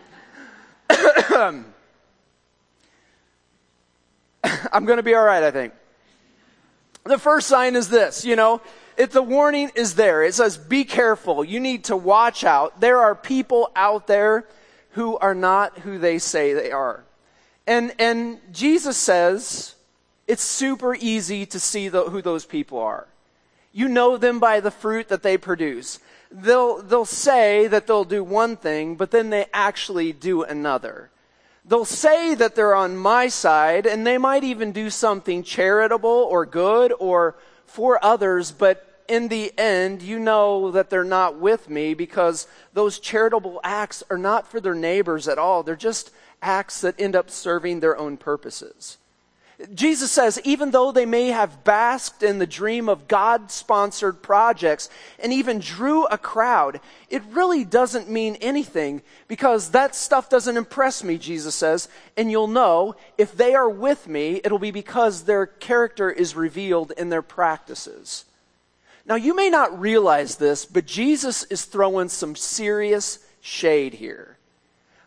I'm 4.71 4.85
going 4.85 4.97
to 4.97 5.03
be 5.03 5.13
all 5.13 5.23
right, 5.23 5.43
I 5.43 5.51
think. 5.51 5.73
The 7.03 7.19
first 7.19 7.47
sign 7.47 7.75
is 7.75 7.89
this, 7.89 8.25
you 8.25 8.35
know, 8.35 8.61
if 8.97 9.11
the 9.11 9.21
warning 9.21 9.71
is 9.75 9.95
there. 9.95 10.23
It 10.23 10.33
says, 10.33 10.57
be 10.57 10.83
careful. 10.83 11.43
You 11.43 11.59
need 11.59 11.85
to 11.85 11.97
watch 11.97 12.43
out. 12.43 12.81
There 12.81 12.99
are 12.99 13.15
people 13.15 13.71
out 13.75 14.07
there 14.07 14.45
who 14.91 15.17
are 15.17 15.35
not 15.35 15.79
who 15.79 15.97
they 15.99 16.19
say 16.19 16.53
they 16.53 16.71
are. 16.71 17.03
And, 17.67 17.93
and 17.99 18.39
Jesus 18.51 18.97
says, 18.97 19.75
it's 20.27 20.43
super 20.43 20.95
easy 20.95 21.45
to 21.47 21.59
see 21.59 21.89
the, 21.89 22.03
who 22.03 22.21
those 22.21 22.45
people 22.45 22.79
are. 22.79 23.07
You 23.73 23.89
know 23.89 24.17
them 24.17 24.39
by 24.39 24.59
the 24.59 24.71
fruit 24.71 25.09
that 25.09 25.23
they 25.23 25.37
produce. 25.37 25.99
They'll, 26.31 26.81
they'll 26.81 27.05
say 27.05 27.67
that 27.67 27.87
they'll 27.87 28.05
do 28.05 28.23
one 28.23 28.55
thing, 28.55 28.95
but 28.95 29.11
then 29.11 29.29
they 29.29 29.47
actually 29.53 30.13
do 30.13 30.43
another. 30.43 31.09
They'll 31.65 31.85
say 31.85 32.35
that 32.35 32.55
they're 32.55 32.75
on 32.75 32.95
my 32.95 33.27
side, 33.27 33.85
and 33.85 34.05
they 34.05 34.17
might 34.17 34.43
even 34.43 34.71
do 34.71 34.89
something 34.89 35.43
charitable 35.43 36.09
or 36.09 36.45
good 36.45 36.93
or 36.99 37.35
for 37.65 38.03
others, 38.03 38.51
but 38.51 38.84
in 39.07 39.27
the 39.27 39.51
end, 39.57 40.01
you 40.01 40.19
know 40.19 40.71
that 40.71 40.89
they're 40.89 41.03
not 41.03 41.39
with 41.39 41.69
me 41.69 41.93
because 41.93 42.47
those 42.73 42.99
charitable 42.99 43.59
acts 43.63 44.03
are 44.09 44.17
not 44.17 44.47
for 44.47 44.59
their 44.59 44.75
neighbors 44.75 45.27
at 45.27 45.37
all. 45.37 45.63
They're 45.63 45.75
just 45.75 46.11
acts 46.41 46.81
that 46.81 46.99
end 46.99 47.15
up 47.15 47.29
serving 47.29 47.79
their 47.79 47.97
own 47.97 48.17
purposes. 48.17 48.97
Jesus 49.73 50.11
says, 50.11 50.39
even 50.43 50.71
though 50.71 50.91
they 50.91 51.05
may 51.05 51.27
have 51.27 51.63
basked 51.63 52.23
in 52.23 52.39
the 52.39 52.47
dream 52.47 52.89
of 52.89 53.07
God 53.07 53.51
sponsored 53.51 54.21
projects 54.21 54.89
and 55.17 55.31
even 55.31 55.59
drew 55.59 56.05
a 56.07 56.17
crowd, 56.17 56.81
it 57.09 57.23
really 57.29 57.63
doesn't 57.63 58.09
mean 58.09 58.35
anything 58.41 59.01
because 59.29 59.71
that 59.71 59.95
stuff 59.95 60.29
doesn't 60.29 60.57
impress 60.57 61.05
me, 61.05 61.17
Jesus 61.17 61.55
says. 61.55 61.87
And 62.17 62.29
you'll 62.29 62.47
know 62.47 62.95
if 63.17 63.35
they 63.35 63.55
are 63.55 63.69
with 63.69 64.09
me, 64.09 64.41
it'll 64.43 64.59
be 64.59 64.71
because 64.71 65.23
their 65.23 65.45
character 65.45 66.11
is 66.11 66.35
revealed 66.35 66.91
in 66.97 67.07
their 67.09 67.21
practices. 67.21 68.25
Now, 69.05 69.15
you 69.15 69.35
may 69.35 69.49
not 69.49 69.79
realize 69.79 70.35
this, 70.35 70.65
but 70.65 70.87
Jesus 70.87 71.43
is 71.43 71.65
throwing 71.65 72.09
some 72.09 72.35
serious 72.35 73.19
shade 73.39 73.93
here. 73.93 74.37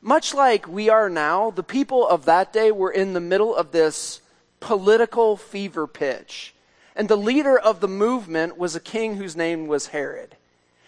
Much 0.00 0.32
like 0.32 0.68
we 0.68 0.88
are 0.88 1.10
now, 1.10 1.50
the 1.50 1.64
people 1.64 2.06
of 2.06 2.24
that 2.26 2.52
day 2.52 2.70
were 2.70 2.92
in 2.92 3.12
the 3.12 3.20
middle 3.20 3.54
of 3.54 3.72
this 3.72 4.20
political 4.60 5.36
fever 5.36 5.88
pitch. 5.88 6.54
And 6.94 7.08
the 7.08 7.16
leader 7.16 7.58
of 7.58 7.80
the 7.80 7.88
movement 7.88 8.56
was 8.56 8.76
a 8.76 8.80
king 8.80 9.16
whose 9.16 9.36
name 9.36 9.66
was 9.66 9.88
Herod. 9.88 10.36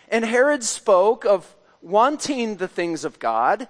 And 0.08 0.24
Herod 0.24 0.62
spoke 0.62 1.24
of 1.24 1.54
wanting 1.82 2.56
the 2.56 2.68
things 2.68 3.04
of 3.04 3.18
God, 3.18 3.66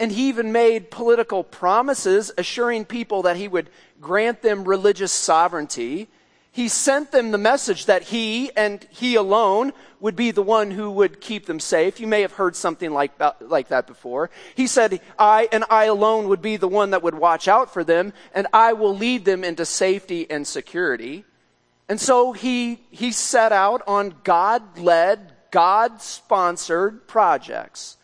and 0.00 0.10
he 0.10 0.28
even 0.28 0.50
made 0.50 0.90
political 0.90 1.44
promises 1.44 2.32
assuring 2.36 2.84
people 2.84 3.22
that 3.22 3.36
he 3.36 3.46
would 3.46 3.70
grant 4.00 4.42
them 4.42 4.64
religious 4.64 5.12
sovereignty 5.12 6.08
he 6.52 6.68
sent 6.68 7.12
them 7.12 7.30
the 7.30 7.38
message 7.38 7.86
that 7.86 8.02
he 8.02 8.50
and 8.56 8.84
he 8.90 9.14
alone 9.14 9.72
would 10.00 10.16
be 10.16 10.32
the 10.32 10.42
one 10.42 10.72
who 10.72 10.90
would 10.90 11.20
keep 11.20 11.46
them 11.46 11.60
safe. 11.60 12.00
You 12.00 12.08
may 12.08 12.22
have 12.22 12.32
heard 12.32 12.56
something 12.56 12.92
like 12.92 13.16
that, 13.18 13.48
like 13.48 13.68
that 13.68 13.86
before. 13.86 14.30
He 14.56 14.66
said, 14.66 15.00
I 15.16 15.48
and 15.52 15.64
I 15.70 15.84
alone 15.84 16.28
would 16.28 16.42
be 16.42 16.56
the 16.56 16.66
one 16.66 16.90
that 16.90 17.04
would 17.04 17.14
watch 17.14 17.46
out 17.46 17.72
for 17.72 17.84
them, 17.84 18.12
and 18.34 18.48
I 18.52 18.72
will 18.72 18.96
lead 18.96 19.24
them 19.24 19.44
into 19.44 19.64
safety 19.64 20.28
and 20.28 20.44
security. 20.44 21.24
And 21.88 22.00
so 22.00 22.32
he, 22.32 22.80
he 22.90 23.12
set 23.12 23.52
out 23.52 23.82
on 23.86 24.14
God 24.24 24.78
led, 24.78 25.32
God 25.52 26.02
sponsored 26.02 27.06
projects. 27.06 27.96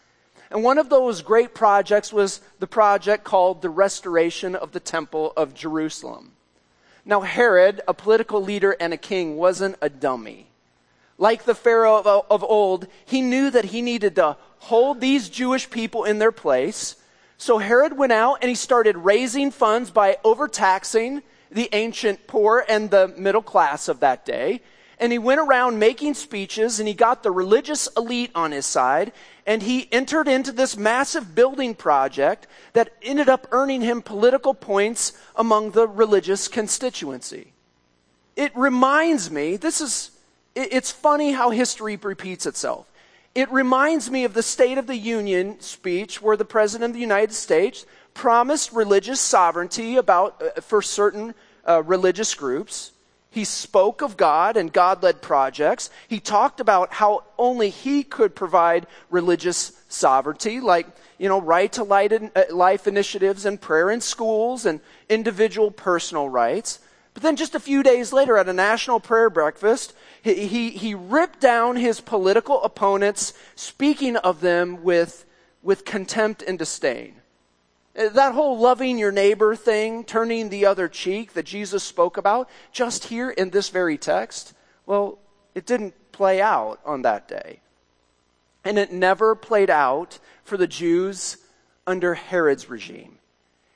And 0.53 0.63
one 0.63 0.79
of 0.79 0.89
those 0.89 1.23
great 1.23 1.53
projects 1.53 2.13
was 2.13 2.41
the 2.61 2.69
project 2.69 3.25
called 3.25 3.61
the 3.61 3.71
restoration 3.71 4.55
of 4.55 4.71
the 4.71 4.81
Temple 4.81 5.33
of 5.37 5.53
Jerusalem. 5.53 6.36
Now, 7.09 7.21
Herod, 7.21 7.83
a 7.87 7.95
political 7.95 8.43
leader 8.43 8.77
and 8.81 8.93
a 8.93 8.97
king, 8.97 9.37
wasn't 9.37 9.77
a 9.81 9.89
dummy. 9.89 10.49
Like 11.19 11.45
the 11.45 11.55
Pharaoh 11.55 11.99
of, 11.99 12.27
of 12.29 12.43
old, 12.43 12.89
he 13.05 13.23
knew 13.23 13.49
that 13.51 13.67
he 13.67 13.81
needed 13.81 14.17
to 14.17 14.37
hold 14.59 15.01
these 15.01 15.29
Jewish 15.29 15.71
people 15.71 16.03
in 16.03 16.19
their 16.19 16.33
place. 16.33 16.97
So 17.39 17.59
Herod 17.59 17.97
went 17.97 18.13
out 18.13 18.39
and 18.43 18.49
he 18.49 18.57
started 18.57 18.97
raising 18.97 19.53
funds 19.53 19.91
by 19.91 20.19
overtaxing 20.25 21.23
the 21.51 21.69
ancient 21.73 22.27
poor 22.27 22.65
and 22.69 22.91
the 22.91 23.07
middle 23.17 23.41
class 23.41 23.87
of 23.87 24.01
that 24.01 24.27
day. 24.27 24.61
And 24.99 25.13
he 25.13 25.19
went 25.19 25.41
around 25.41 25.79
making 25.79 26.15
speeches 26.15 26.81
and 26.81 26.89
he 26.89 26.95
got 26.95 27.23
the 27.23 27.31
religious 27.31 27.89
elite 27.97 28.31
on 28.35 28.53
his 28.53 28.65
side 28.65 29.13
and 29.47 29.63
he 29.63 29.89
entered 29.93 30.27
into 30.27 30.53
this 30.53 30.77
massive 30.77 31.35
building 31.35 31.75
project 31.75 32.47
that 32.73 32.93
ended 33.03 33.29
up 33.29 33.47
earning 33.53 33.83
him 33.83 34.03
political 34.03 34.55
points 34.55 35.13
among 35.37 35.73
the 35.73 35.87
religious 35.87 36.49
constituency. 36.49 37.53
It 38.35 38.53
reminds 38.57 39.31
me, 39.31 39.57
this 39.57 39.81
is, 39.81 40.11
it's 40.55 40.91
funny 40.91 41.33
how 41.33 41.51
history 41.51 41.97
repeats 41.97 42.47
itself. 42.47 42.91
It 43.35 43.53
reminds 43.53 44.11
me 44.11 44.25
of 44.25 44.33
the 44.33 44.43
State 44.43 44.79
of 44.79 44.87
the 44.87 44.97
Union 44.97 45.61
speech 45.61 46.23
where 46.23 46.39
the 46.39 46.45
President 46.47 46.91
of 46.91 46.95
the 46.95 47.01
United 47.01 47.35
States 47.35 47.85
promised 48.15 48.73
religious 48.73 49.21
sovereignty 49.21 49.97
about, 49.97 50.43
uh, 50.43 50.61
for 50.63 50.81
certain 50.81 51.35
uh, 51.69 51.83
religious 51.83 52.35
groups. 52.35 52.93
He 53.37 53.45
spoke 53.45 54.01
of 54.01 54.17
God 54.17 54.57
and 54.57 54.73
God 54.73 55.03
led 55.03 55.21
projects. 55.21 55.91
He 56.09 56.21
talked 56.21 56.59
about 56.59 56.95
how 56.95 57.25
only 57.37 57.69
He 57.69 58.03
could 58.03 58.35
provide 58.35 58.87
religious 59.11 59.73
sovereignty, 59.89 60.59
like, 60.59 60.87
you 61.19 61.29
know, 61.29 61.43
right 61.43 61.71
to 61.73 61.83
uh, 61.85 62.45
life 62.51 62.87
initiatives 62.87 63.45
and 63.45 63.61
prayer 63.61 63.91
in 63.91 64.01
schools 64.01 64.65
and 64.65 64.81
individual 65.11 65.71
personal 65.71 66.31
rights. 66.31 66.79
But 67.13 67.23
then 67.23 67.37
just 67.37 67.55
a 67.55 67.61
few 67.61 67.83
days 67.83 68.11
later 68.11 68.39
at 68.39 68.49
a 68.49 68.55
national 68.55 69.01
prayer 69.01 69.29
breakfast, 69.29 69.93
he, 70.23 70.47
he, 70.47 70.71
he 70.71 70.95
ripped 70.95 71.39
down 71.39 71.77
his 71.77 72.01
political 72.01 72.65
opponents, 72.65 73.35
speaking 73.55 74.17
of 74.17 74.41
them 74.41 74.83
with, 74.83 75.27
with 75.63 75.85
contempt 75.85 76.41
and 76.41 76.59
disdain. 76.59 77.17
That 77.97 78.35
whole 78.35 78.59
loving 78.59 78.99
your 78.99 79.11
neighbor 79.11 79.57
thing, 79.57 80.05
turning 80.05 80.51
the 80.51 80.67
other 80.67 80.87
cheek 80.87 81.33
that 81.33 81.47
Jesus 81.47 81.83
spoke 81.83 82.19
about, 82.19 82.51
just 82.71 83.05
here 83.05 83.31
in 83.31 83.49
this 83.51 83.71
very 83.71 83.97
text, 83.97 84.53
well, 84.85 85.19
it 85.55 85.65
didn't 85.65 85.95
play 86.13 86.43
out 86.43 86.79
on 86.85 87.03
that 87.03 87.27
day. 87.27 87.61
And 88.65 88.79
it 88.79 88.93
never 88.93 89.35
played 89.35 89.71
out 89.71 90.19
for 90.45 90.59
the 90.59 90.67
Jews 90.67 91.39
under 91.87 92.15
Herod's 92.15 92.69
regime. 92.69 93.19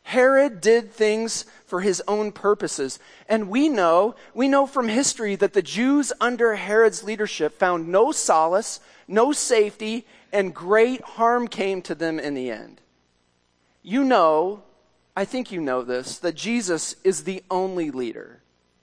Herod 0.02 0.60
did 0.60 0.92
things 0.92 1.46
for 1.64 1.80
his 1.80 2.02
own 2.08 2.32
purposes. 2.32 2.98
And 3.28 3.48
we 3.48 3.68
know, 3.68 4.16
we 4.34 4.48
know 4.48 4.66
from 4.66 4.88
history 4.88 5.36
that 5.36 5.54
the 5.54 5.62
Jews 5.62 6.12
under 6.20 6.56
Herod's 6.56 7.04
leadership 7.04 7.58
found 7.58 7.88
no 7.88 8.12
solace, 8.12 8.80
no 9.08 9.32
safety, 9.32 10.04
and 10.32 10.54
great 10.54 11.00
harm 11.00 11.48
came 11.48 11.80
to 11.82 11.94
them 11.94 12.18
in 12.18 12.34
the 12.34 12.50
end. 12.50 12.80
You 13.82 14.04
know, 14.04 14.62
I 15.16 15.24
think 15.24 15.50
you 15.50 15.60
know 15.60 15.82
this, 15.82 16.18
that 16.18 16.34
Jesus 16.34 16.96
is 17.02 17.24
the 17.24 17.42
only 17.50 17.90
leader, 17.90 18.40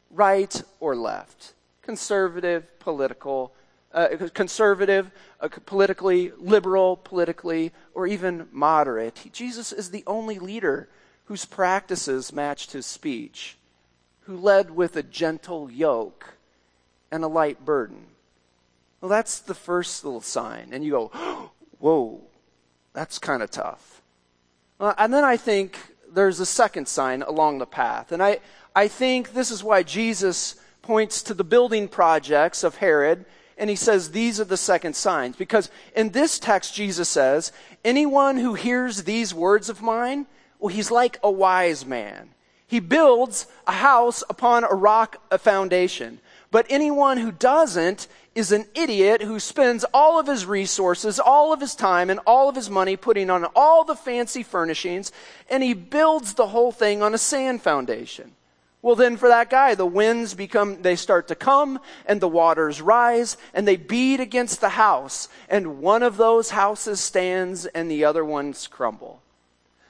right 0.09 0.61
or 0.79 0.95
left. 0.95 1.53
conservative, 1.83 2.79
political, 2.79 3.53
uh, 3.93 4.09
conservative, 4.33 5.09
uh, 5.39 5.47
politically, 5.65 6.33
liberal, 6.37 6.97
politically, 6.97 7.71
or 7.93 8.05
even 8.05 8.45
moderate. 8.51 9.29
Jesus 9.31 9.71
is 9.71 9.89
the 9.89 10.03
only 10.05 10.37
leader 10.37 10.89
whose 11.25 11.45
practices 11.45 12.33
matched 12.33 12.73
his 12.73 12.85
speech, 12.85 13.57
who 14.23 14.35
led 14.35 14.71
with 14.71 14.97
a 14.97 15.03
gentle 15.03 15.71
yoke 15.71 16.33
and 17.09 17.23
a 17.23 17.27
light 17.27 17.63
burden. 17.63 18.07
Well, 18.99 19.09
that's 19.09 19.39
the 19.39 19.53
first 19.53 20.03
little 20.03 20.19
sign. 20.19 20.69
And 20.73 20.83
you 20.83 20.91
go, 20.91 21.51
whoa, 21.79 22.21
that's 22.91 23.17
kind 23.17 23.41
of 23.41 23.49
tough. 23.49 23.96
Uh, 24.79 24.93
and 24.97 25.13
then 25.13 25.23
I 25.23 25.37
think 25.37 25.77
there's 26.11 26.39
a 26.39 26.45
second 26.45 26.87
sign 26.87 27.21
along 27.21 27.57
the 27.57 27.65
path. 27.65 28.11
And 28.11 28.21
I, 28.21 28.39
I 28.75 28.87
think 28.87 29.33
this 29.33 29.51
is 29.51 29.63
why 29.63 29.83
Jesus 29.83 30.55
points 30.81 31.23
to 31.23 31.33
the 31.33 31.43
building 31.43 31.87
projects 31.87 32.63
of 32.63 32.75
Herod 32.75 33.25
and 33.57 33.69
he 33.69 33.75
says 33.75 34.11
these 34.11 34.39
are 34.39 34.45
the 34.45 34.57
second 34.57 34.95
signs. 34.95 35.35
Because 35.35 35.69
in 35.95 36.09
this 36.09 36.39
text, 36.39 36.75
Jesus 36.75 37.09
says, 37.09 37.51
anyone 37.83 38.37
who 38.37 38.53
hears 38.53 39.03
these 39.03 39.33
words 39.33 39.69
of 39.69 39.81
mine, 39.81 40.27
well, 40.59 40.73
he's 40.73 40.91
like 40.91 41.19
a 41.23 41.31
wise 41.31 41.85
man. 41.85 42.29
He 42.67 42.79
builds 42.79 43.47
a 43.65 43.71
house 43.71 44.23
upon 44.29 44.63
a 44.63 44.75
rock, 44.75 45.21
a 45.31 45.37
foundation. 45.37 46.19
But 46.51 46.67
anyone 46.69 47.17
who 47.17 47.31
doesn't 47.31 48.07
is 48.37 48.51
an 48.51 48.65
idiot 48.75 49.23
who 49.23 49.39
spends 49.39 49.83
all 49.95 50.19
of 50.19 50.27
his 50.27 50.45
resources, 50.45 51.19
all 51.19 51.51
of 51.51 51.59
his 51.59 51.73
time, 51.73 52.11
and 52.11 52.19
all 52.27 52.47
of 52.47 52.55
his 52.55 52.69
money 52.69 52.95
putting 52.95 53.31
on 53.31 53.45
all 53.55 53.83
the 53.83 53.95
fancy 53.95 54.43
furnishings, 54.43 55.11
and 55.49 55.63
he 55.63 55.73
builds 55.73 56.35
the 56.35 56.45
whole 56.45 56.71
thing 56.71 57.01
on 57.01 57.15
a 57.15 57.17
sand 57.17 57.63
foundation. 57.63 58.31
Well, 58.83 58.95
then 58.95 59.17
for 59.17 59.27
that 59.27 59.49
guy, 59.49 59.73
the 59.73 59.87
winds 59.87 60.35
become, 60.35 60.83
they 60.83 60.95
start 60.95 61.27
to 61.29 61.35
come 61.35 61.79
and 62.05 62.21
the 62.21 62.27
waters 62.27 62.79
rise 62.79 63.35
and 63.55 63.67
they 63.67 63.75
beat 63.75 64.19
against 64.19 64.61
the 64.61 64.69
house 64.69 65.29
and 65.49 65.79
one 65.79 66.03
of 66.03 66.17
those 66.17 66.51
houses 66.51 66.99
stands 66.99 67.65
and 67.65 67.89
the 67.89 68.05
other 68.05 68.23
ones 68.23 68.67
crumble. 68.67 69.23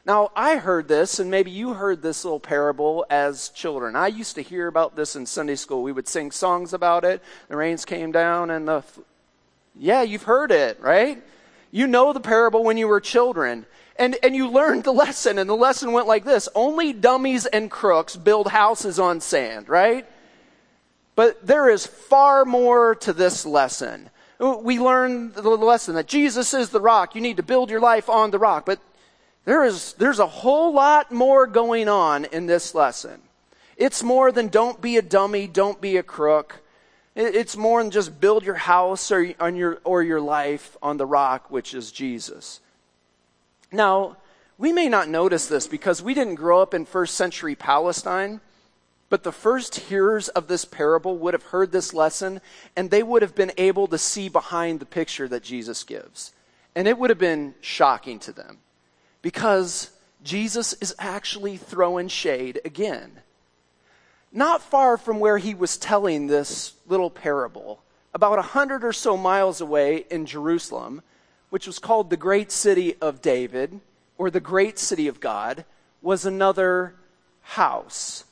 Now, 0.08 0.32
I 0.38 0.56
heard 0.56 0.88
this, 0.88 1.20
and 1.20 1.30
maybe 1.30 1.52
you 1.52 1.74
heard 1.74 2.02
this 2.02 2.24
little 2.24 2.40
parable 2.40 3.06
as 3.10 3.50
children. 3.50 3.98
I 3.98 4.08
used 4.08 4.36
to 4.36 4.42
hear 4.42 4.68
about 4.68 4.96
this 4.96 5.18
in 5.18 5.26
Sunday 5.26 5.56
school. 5.56 5.84
We 5.84 5.92
would 5.92 6.08
sing 6.08 6.32
songs 6.32 6.72
about 6.72 7.04
it. 7.04 7.22
The 7.50 7.58
rains 7.58 7.84
came 7.84 8.14
down, 8.14 8.50
and 8.50 8.66
the. 8.66 8.84
Yeah, 9.76 10.04
you've 10.04 10.24
heard 10.24 10.50
it, 10.52 10.80
right? 10.80 11.22
You 11.72 11.88
know 11.88 12.14
the 12.14 12.22
parable 12.22 12.64
when 12.64 12.78
you 12.78 12.88
were 12.88 13.02
children. 13.02 13.66
And, 14.00 14.16
and 14.24 14.34
you 14.34 14.48
learned 14.48 14.86
the 14.86 14.94
lesson, 14.94 15.38
and 15.40 15.50
the 15.50 15.58
lesson 15.58 15.92
went 15.92 16.08
like 16.08 16.24
this 16.24 16.48
Only 16.56 16.94
dummies 16.94 17.46
and 17.46 17.70
crooks 17.70 18.16
build 18.16 18.48
houses 18.48 19.00
on 19.00 19.20
sand, 19.20 19.68
right? 19.68 20.06
But 21.16 21.46
there 21.46 21.70
is 21.70 21.86
far 21.86 22.46
more 22.46 22.96
to 22.96 23.12
this 23.12 23.46
lesson. 23.46 24.10
We 24.40 24.80
learn 24.80 25.34
the 25.34 25.42
lesson 25.42 25.96
that 25.96 26.08
Jesus 26.08 26.54
is 26.54 26.70
the 26.70 26.80
rock. 26.80 27.14
You 27.14 27.20
need 27.20 27.38
to 27.38 27.44
build 27.44 27.70
your 27.70 27.82
life 27.82 28.08
on 28.08 28.32
the 28.32 28.40
rock. 28.40 28.66
But 28.66 28.80
there 29.48 29.64
is, 29.64 29.94
there's 29.94 30.20
a 30.20 30.28
whole 30.28 30.74
lot 30.74 31.10
more 31.10 31.48
going 31.48 31.88
on 31.88 32.26
in 32.26 32.48
this 32.48 32.76
lesson. 32.76 33.22
It's 33.78 34.04
more 34.04 34.30
than 34.30 34.50
don't 34.50 34.82
be 34.82 34.98
a 34.98 35.02
dummy, 35.02 35.48
don't 35.48 35.80
be 35.80 35.96
a 35.96 36.04
crook. 36.04 36.62
It's 37.16 37.56
more 37.56 37.82
than 37.82 37.90
just 37.90 38.20
build 38.20 38.44
your 38.44 38.56
house 38.56 39.10
or, 39.10 39.34
on 39.40 39.56
your, 39.56 39.80
or 39.86 40.04
your 40.04 40.20
life 40.20 40.76
on 40.84 40.98
the 40.98 41.06
rock, 41.06 41.50
which 41.50 41.74
is 41.74 41.94
Jesus. 41.94 42.60
Now, 43.72 44.18
we 44.58 44.74
may 44.74 44.90
not 44.90 45.08
notice 45.08 45.48
this 45.48 45.66
because 45.66 46.02
we 46.02 46.14
didn't 46.14 46.36
grow 46.36 46.62
up 46.62 46.74
in 46.74 46.84
first 46.84 47.16
century 47.16 47.56
Palestine, 47.56 48.42
but 49.08 49.24
the 49.24 49.32
first 49.32 49.76
hearers 49.76 50.28
of 50.28 50.50
this 50.50 50.66
parable 50.66 51.18
would 51.20 51.34
have 51.34 51.44
heard 51.44 51.72
this 51.72 51.94
lesson 51.94 52.42
and 52.76 52.92
they 52.92 53.02
would 53.02 53.22
have 53.22 53.34
been 53.34 53.54
able 53.58 53.88
to 53.88 53.98
see 53.98 54.28
behind 54.28 54.82
the 54.82 54.86
picture 54.86 55.30
that 55.30 55.42
Jesus 55.42 55.86
gives. 55.86 56.34
And 56.76 56.86
it 56.86 56.98
would 56.98 57.12
have 57.12 57.18
been 57.18 57.56
shocking 57.62 58.20
to 58.20 58.34
them 58.34 58.58
because 59.22 59.90
Jesus 60.24 60.74
is 60.74 60.96
actually 61.00 61.58
throwing 61.58 62.08
shade 62.08 62.60
again. 62.66 63.12
Not 64.32 64.62
far 64.62 64.98
from 64.98 65.20
where 65.20 65.38
he 65.38 65.54
was 65.54 65.78
telling 65.78 66.28
this 66.28 66.74
little 66.88 67.10
parable, 67.10 67.82
about 68.14 68.40
a 68.40 68.44
hundred 68.44 68.84
or 68.84 68.94
so 68.94 69.16
miles 69.16 69.62
away 69.62 70.06
in 70.10 70.26
Jerusalem, 70.26 71.02
which 71.50 71.68
was 71.68 71.80
called 71.80 72.10
the 72.10 72.18
great 72.18 72.52
city 72.52 72.96
of 73.02 73.22
David, 73.22 73.80
or 74.18 74.30
the 74.30 74.40
great 74.40 74.78
city 74.80 75.08
of 75.08 75.20
God, 75.20 75.66
was 76.02 76.26
another 76.26 76.96
house. 77.42 78.26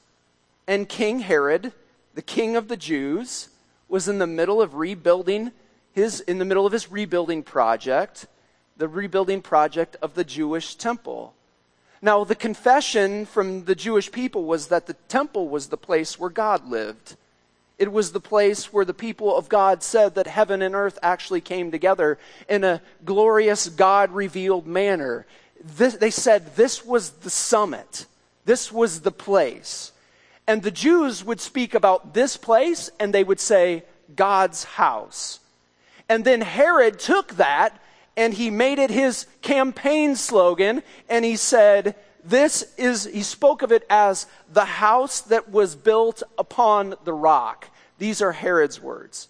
And 0.68 0.90
King 0.90 1.20
Herod, 1.20 1.72
the 2.14 2.22
king 2.22 2.56
of 2.56 2.68
the 2.68 2.78
Jews, 2.78 3.50
was 3.88 4.08
in 4.08 4.18
the 4.18 4.28
middle 4.28 4.62
of 4.62 4.76
rebuilding 4.76 5.52
his, 5.94 6.20
in 6.22 6.40
the 6.40 6.46
middle 6.46 6.66
of 6.66 6.74
his 6.74 6.92
rebuilding 6.92 7.44
project, 7.44 8.26
the 8.78 8.88
rebuilding 8.88 9.42
project 9.42 9.96
of 10.02 10.16
the 10.16 10.24
Jewish 10.24 10.76
temple. 10.76 11.34
Now, 12.02 12.24
the 12.24 12.36
confession 12.36 13.26
from 13.26 13.66
the 13.66 13.76
Jewish 13.76 14.12
people 14.12 14.46
was 14.46 14.68
that 14.68 14.86
the 14.86 14.96
temple 15.08 15.50
was 15.50 15.68
the 15.68 15.78
place 15.78 16.20
where 16.20 16.30
God 16.30 16.68
lived. 16.68 17.16
It 17.78 17.92
was 17.92 18.12
the 18.12 18.20
place 18.20 18.72
where 18.72 18.86
the 18.86 18.94
people 18.94 19.36
of 19.36 19.50
God 19.50 19.84
said 19.84 20.16
that 20.16 20.28
heaven 20.28 20.62
and 20.62 20.76
earth 20.76 20.98
actually 21.02 21.42
came 21.42 21.72
together 21.72 22.18
in 22.48 22.64
a 22.64 22.82
glorious 23.04 23.68
God 23.70 24.12
revealed 24.12 24.66
manner. 24.66 25.26
This, 25.64 25.96
they 25.96 26.12
said 26.12 26.56
this 26.56 26.86
was 26.86 27.10
the 27.12 27.30
summit, 27.30 28.06
this 28.46 28.72
was 28.72 29.02
the 29.02 29.12
place. 29.12 29.92
And 30.48 30.62
the 30.62 30.72
Jews 30.72 31.24
would 31.24 31.42
speak 31.42 31.74
about 31.74 32.14
this 32.14 32.38
place 32.38 32.92
and 33.00 33.14
they 33.14 33.24
would 33.24 33.40
say, 33.40 33.84
God's 34.16 34.64
house. 34.64 35.40
And 36.08 36.24
then 36.24 36.42
Herod 36.42 37.00
took 37.00 37.36
that 37.38 37.82
and 38.18 38.34
he 38.34 38.50
made 38.50 38.80
it 38.80 38.90
his 38.90 39.28
campaign 39.42 40.16
slogan 40.16 40.84
and 41.10 41.26
he 41.26 41.36
said, 41.36 41.96
this 42.24 42.74
is, 42.78 43.06
he 43.06 43.22
spoke 43.22 43.62
of 43.62 43.72
it 43.72 43.86
as 43.90 44.26
the 44.52 44.66
house 44.66 45.22
that 45.22 45.52
was 45.52 45.76
built 45.76 46.24
upon 46.38 46.96
the 47.04 47.14
rock. 47.14 47.70
These 48.00 48.22
are 48.22 48.32
Herod's 48.32 48.82
words. 48.82 49.30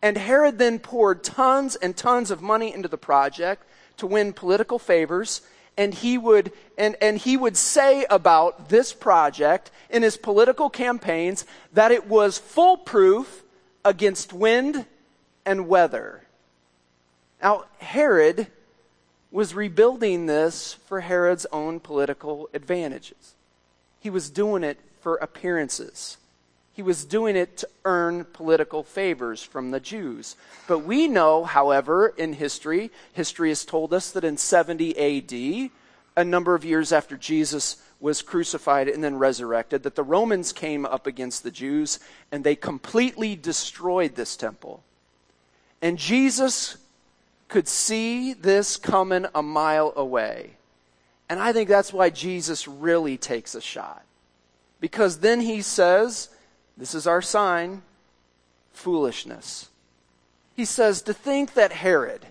And 0.00 0.16
Herod 0.16 0.58
then 0.58 0.78
poured 0.78 1.24
tons 1.24 1.74
and 1.74 1.96
tons 1.96 2.30
of 2.30 2.40
money 2.40 2.72
into 2.72 2.86
the 2.86 2.96
project 2.96 3.64
to 3.96 4.06
win 4.06 4.32
political 4.32 4.78
favors. 4.78 5.40
And 5.76 5.92
he 5.92 6.16
would, 6.16 6.52
and, 6.76 6.96
and 7.00 7.18
he 7.18 7.36
would 7.36 7.56
say 7.56 8.06
about 8.08 8.68
this 8.68 8.92
project 8.92 9.72
in 9.90 10.02
his 10.02 10.16
political 10.16 10.70
campaigns 10.70 11.44
that 11.72 11.90
it 11.90 12.06
was 12.06 12.38
foolproof 12.38 13.42
against 13.84 14.32
wind 14.32 14.86
and 15.44 15.68
weather. 15.68 16.22
Now, 17.42 17.64
Herod 17.78 18.48
was 19.30 19.54
rebuilding 19.54 20.26
this 20.26 20.74
for 20.86 21.00
Herod's 21.00 21.46
own 21.52 21.80
political 21.80 22.48
advantages. 22.54 23.34
He 24.00 24.10
was 24.10 24.30
doing 24.30 24.64
it 24.64 24.78
for 25.00 25.16
appearances. 25.16 26.16
He 26.72 26.82
was 26.82 27.04
doing 27.04 27.36
it 27.36 27.56
to 27.58 27.68
earn 27.84 28.24
political 28.24 28.82
favors 28.82 29.42
from 29.42 29.70
the 29.70 29.80
Jews. 29.80 30.36
But 30.66 30.80
we 30.80 31.08
know, 31.08 31.44
however, 31.44 32.08
in 32.16 32.34
history, 32.34 32.90
history 33.12 33.48
has 33.48 33.64
told 33.64 33.92
us 33.92 34.12
that 34.12 34.24
in 34.24 34.36
70 34.36 34.96
AD, 34.96 35.70
a 36.16 36.24
number 36.24 36.54
of 36.54 36.64
years 36.64 36.92
after 36.92 37.16
Jesus 37.16 37.82
was 38.00 38.22
crucified 38.22 38.88
and 38.88 39.02
then 39.02 39.18
resurrected, 39.18 39.82
that 39.82 39.96
the 39.96 40.04
Romans 40.04 40.52
came 40.52 40.86
up 40.86 41.06
against 41.06 41.42
the 41.42 41.50
Jews 41.50 41.98
and 42.30 42.44
they 42.44 42.54
completely 42.54 43.34
destroyed 43.34 44.14
this 44.14 44.36
temple. 44.36 44.84
And 45.82 45.98
Jesus 45.98 46.76
could 47.48 47.66
see 47.66 48.34
this 48.34 48.76
coming 48.76 49.26
a 49.34 49.42
mile 49.42 49.92
away. 49.96 50.56
And 51.28 51.40
I 51.40 51.52
think 51.52 51.68
that's 51.68 51.92
why 51.92 52.10
Jesus 52.10 52.68
really 52.68 53.16
takes 53.16 53.54
a 53.54 53.60
shot. 53.60 54.04
Because 54.80 55.18
then 55.18 55.40
he 55.40 55.62
says, 55.62 56.28
This 56.76 56.94
is 56.94 57.06
our 57.06 57.22
sign 57.22 57.82
foolishness. 58.72 59.68
He 60.54 60.64
says, 60.64 61.02
To 61.02 61.12
think 61.12 61.54
that 61.54 61.72
Herod, 61.72 62.26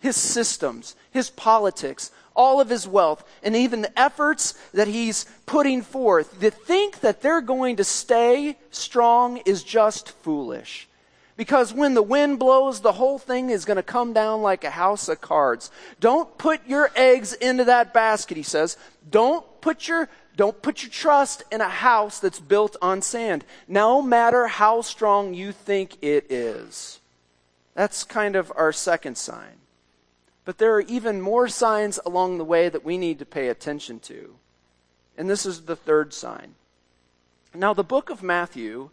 his 0.00 0.16
systems, 0.16 0.96
his 1.10 1.30
politics, 1.30 2.10
all 2.34 2.60
of 2.60 2.68
his 2.68 2.88
wealth, 2.88 3.24
and 3.42 3.54
even 3.54 3.82
the 3.82 3.98
efforts 3.98 4.52
that 4.72 4.88
he's 4.88 5.26
putting 5.46 5.82
forth, 5.82 6.40
to 6.40 6.50
think 6.50 7.00
that 7.00 7.22
they're 7.22 7.40
going 7.40 7.76
to 7.76 7.84
stay 7.84 8.56
strong 8.70 9.38
is 9.38 9.62
just 9.62 10.10
foolish. 10.10 10.88
Because 11.36 11.72
when 11.72 11.94
the 11.94 12.02
wind 12.02 12.38
blows, 12.38 12.80
the 12.80 12.92
whole 12.92 13.18
thing 13.18 13.50
is 13.50 13.64
going 13.64 13.76
to 13.78 13.82
come 13.82 14.12
down 14.12 14.42
like 14.42 14.64
a 14.64 14.70
house 14.70 15.08
of 15.08 15.20
cards. 15.20 15.70
Don't 15.98 16.36
put 16.36 16.66
your 16.66 16.90
eggs 16.94 17.32
into 17.32 17.64
that 17.64 17.94
basket, 17.94 18.36
he 18.36 18.42
says. 18.42 18.76
Don't 19.10 19.44
put 19.60 19.88
your 19.88 20.08
don't 20.34 20.62
put 20.62 20.82
your 20.82 20.90
trust 20.90 21.42
in 21.52 21.60
a 21.60 21.68
house 21.68 22.18
that's 22.18 22.40
built 22.40 22.76
on 22.80 23.02
sand, 23.02 23.44
no 23.68 24.00
matter 24.00 24.46
how 24.46 24.80
strong 24.80 25.34
you 25.34 25.52
think 25.52 25.98
it 26.00 26.32
is. 26.32 27.00
That's 27.74 28.04
kind 28.04 28.34
of 28.34 28.50
our 28.56 28.72
second 28.72 29.18
sign. 29.18 29.60
But 30.44 30.58
there 30.58 30.74
are 30.74 30.80
even 30.80 31.20
more 31.20 31.48
signs 31.48 32.00
along 32.04 32.38
the 32.38 32.44
way 32.44 32.68
that 32.68 32.84
we 32.84 32.96
need 32.96 33.18
to 33.18 33.26
pay 33.26 33.48
attention 33.48 34.00
to. 34.00 34.34
And 35.16 35.28
this 35.28 35.44
is 35.44 35.62
the 35.62 35.76
third 35.76 36.14
sign. 36.14 36.54
Now, 37.54 37.74
the 37.74 37.84
book 37.84 38.08
of 38.08 38.22
Matthew 38.22 38.90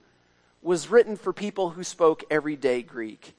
was 0.61 0.89
written 0.89 1.15
for 1.15 1.33
people 1.33 1.71
who 1.71 1.83
spoke 1.83 2.23
everyday 2.29 2.81
Greek. 2.81 3.33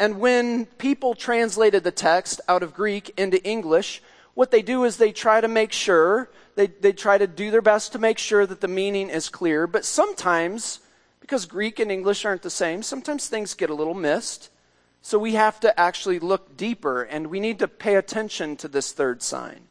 And 0.00 0.20
when 0.20 0.66
people 0.66 1.14
translated 1.14 1.84
the 1.84 1.90
text 1.90 2.40
out 2.48 2.62
of 2.62 2.74
Greek 2.74 3.12
into 3.18 3.42
English, 3.44 4.00
what 4.34 4.50
they 4.50 4.62
do 4.62 4.84
is 4.84 4.96
they 4.96 5.10
try 5.12 5.40
to 5.40 5.48
make 5.48 5.72
sure, 5.72 6.30
they, 6.54 6.68
they 6.68 6.92
try 6.92 7.18
to 7.18 7.26
do 7.26 7.50
their 7.50 7.62
best 7.62 7.92
to 7.92 7.98
make 7.98 8.18
sure 8.18 8.46
that 8.46 8.60
the 8.60 8.68
meaning 8.68 9.10
is 9.10 9.28
clear. 9.28 9.66
But 9.66 9.84
sometimes, 9.84 10.80
because 11.20 11.44
Greek 11.44 11.80
and 11.80 11.90
English 11.90 12.24
aren't 12.24 12.42
the 12.42 12.50
same, 12.50 12.82
sometimes 12.82 13.26
things 13.26 13.54
get 13.54 13.70
a 13.70 13.74
little 13.74 13.94
missed. 13.94 14.50
So 15.02 15.18
we 15.18 15.34
have 15.34 15.58
to 15.60 15.78
actually 15.78 16.20
look 16.20 16.56
deeper 16.56 17.02
and 17.02 17.26
we 17.26 17.40
need 17.40 17.58
to 17.58 17.68
pay 17.68 17.96
attention 17.96 18.56
to 18.58 18.68
this 18.68 18.92
third 18.92 19.22
sign. 19.22 19.62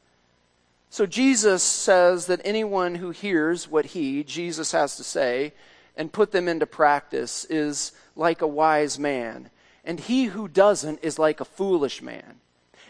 So 0.89 1.05
Jesus 1.05 1.63
says 1.63 2.27
that 2.27 2.41
anyone 2.43 2.95
who 2.95 3.11
hears 3.11 3.69
what 3.69 3.87
he, 3.87 4.23
Jesus, 4.23 4.71
has 4.71 4.97
to 4.97 5.03
say 5.03 5.53
and 5.97 6.13
put 6.13 6.31
them 6.31 6.47
into 6.47 6.65
practice 6.65 7.45
is 7.49 7.91
like 8.15 8.41
a 8.41 8.47
wise 8.47 8.97
man, 8.97 9.49
and 9.83 9.99
he 9.99 10.25
who 10.25 10.47
doesn't 10.47 10.99
is 11.03 11.19
like 11.19 11.41
a 11.41 11.45
foolish 11.45 12.01
man. 12.01 12.39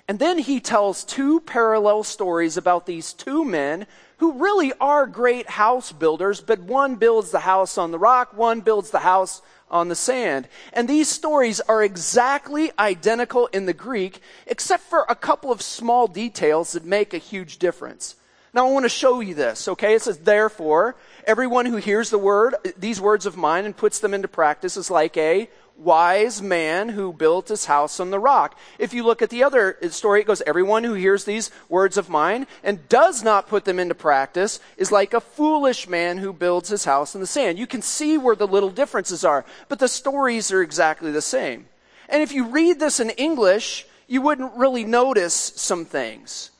And 0.07 0.19
then 0.19 0.37
he 0.37 0.61
tells 0.61 1.03
two 1.03 1.41
parallel 1.41 2.03
stories 2.03 2.55
about 2.55 2.85
these 2.85 3.11
two 3.11 3.43
men 3.43 3.87
who 4.17 4.39
really 4.39 4.71
are 4.79 5.05
great 5.05 5.49
house 5.49 5.91
builders, 5.91 6.39
but 6.39 6.59
one 6.59 6.95
builds 6.95 7.31
the 7.31 7.41
house 7.41 7.77
on 7.77 7.91
the 7.91 7.99
rock, 7.99 8.35
one 8.35 8.61
builds 8.61 8.89
the 8.91 8.99
house 8.99 9.41
on 9.69 9.89
the 9.89 9.95
sand. 9.95 10.47
And 10.71 10.87
these 10.87 11.09
stories 11.09 11.59
are 11.59 11.83
exactly 11.83 12.71
identical 12.79 13.47
in 13.47 13.65
the 13.65 13.73
Greek, 13.73 14.21
except 14.45 14.83
for 14.83 15.05
a 15.09 15.15
couple 15.15 15.51
of 15.51 15.61
small 15.61 16.07
details 16.07 16.71
that 16.71 16.85
make 16.85 17.13
a 17.13 17.17
huge 17.17 17.57
difference. 17.59 18.15
Now 18.53 18.65
I 18.65 18.71
want 18.71 18.85
to 18.85 18.89
show 18.89 19.19
you 19.19 19.35
this, 19.35 19.67
okay? 19.67 19.93
It 19.93 20.01
says, 20.01 20.19
therefore, 20.19 20.95
everyone 21.27 21.65
who 21.65 21.75
hears 21.75 22.09
the 22.09 22.17
word, 22.17 22.55
these 22.77 23.01
words 23.01 23.25
of 23.25 23.35
mine 23.35 23.65
and 23.65 23.75
puts 23.75 23.99
them 23.99 24.13
into 24.13 24.29
practice 24.29 24.77
is 24.77 24.89
like 24.89 25.17
a 25.17 25.49
wise 25.77 26.41
man 26.41 26.89
who 26.89 27.13
built 27.13 27.49
his 27.49 27.65
house 27.65 27.99
on 27.99 28.09
the 28.09 28.17
rock. 28.17 28.57
If 28.79 28.93
you 28.93 29.03
look 29.03 29.21
at 29.21 29.29
the 29.29 29.43
other 29.43 29.77
story, 29.89 30.21
it 30.21 30.27
goes, 30.27 30.41
Everyone 30.47 30.83
who 30.83 30.93
hears 30.93 31.25
these 31.25 31.51
words 31.69 31.97
of 31.97 32.09
mine 32.09 32.47
and 32.63 32.87
does 32.89 33.23
not 33.23 33.47
put 33.47 33.65
them 33.65 33.77
into 33.77 33.93
practice 33.93 34.59
is 34.77 34.91
like 34.91 35.13
a 35.13 35.21
foolish 35.21 35.87
man 35.87 36.17
who 36.17 36.33
builds 36.33 36.69
his 36.69 36.85
house 36.85 37.13
in 37.13 37.21
the 37.21 37.27
sand. 37.27 37.59
You 37.59 37.67
can 37.67 37.81
see 37.81 38.17
where 38.17 38.35
the 38.35 38.47
little 38.47 38.71
differences 38.71 39.23
are, 39.23 39.45
but 39.67 39.79
the 39.79 39.87
stories 39.87 40.51
are 40.51 40.63
exactly 40.63 41.11
the 41.11 41.21
same. 41.21 41.67
And 42.09 42.23
if 42.23 42.31
you 42.31 42.47
read 42.47 42.79
this 42.79 42.99
in 42.99 43.09
English, 43.11 43.85
you 44.07 44.21
wouldn't 44.21 44.53
really 44.55 44.85
notice 44.85 45.35
some 45.35 45.83
things. 45.83 46.51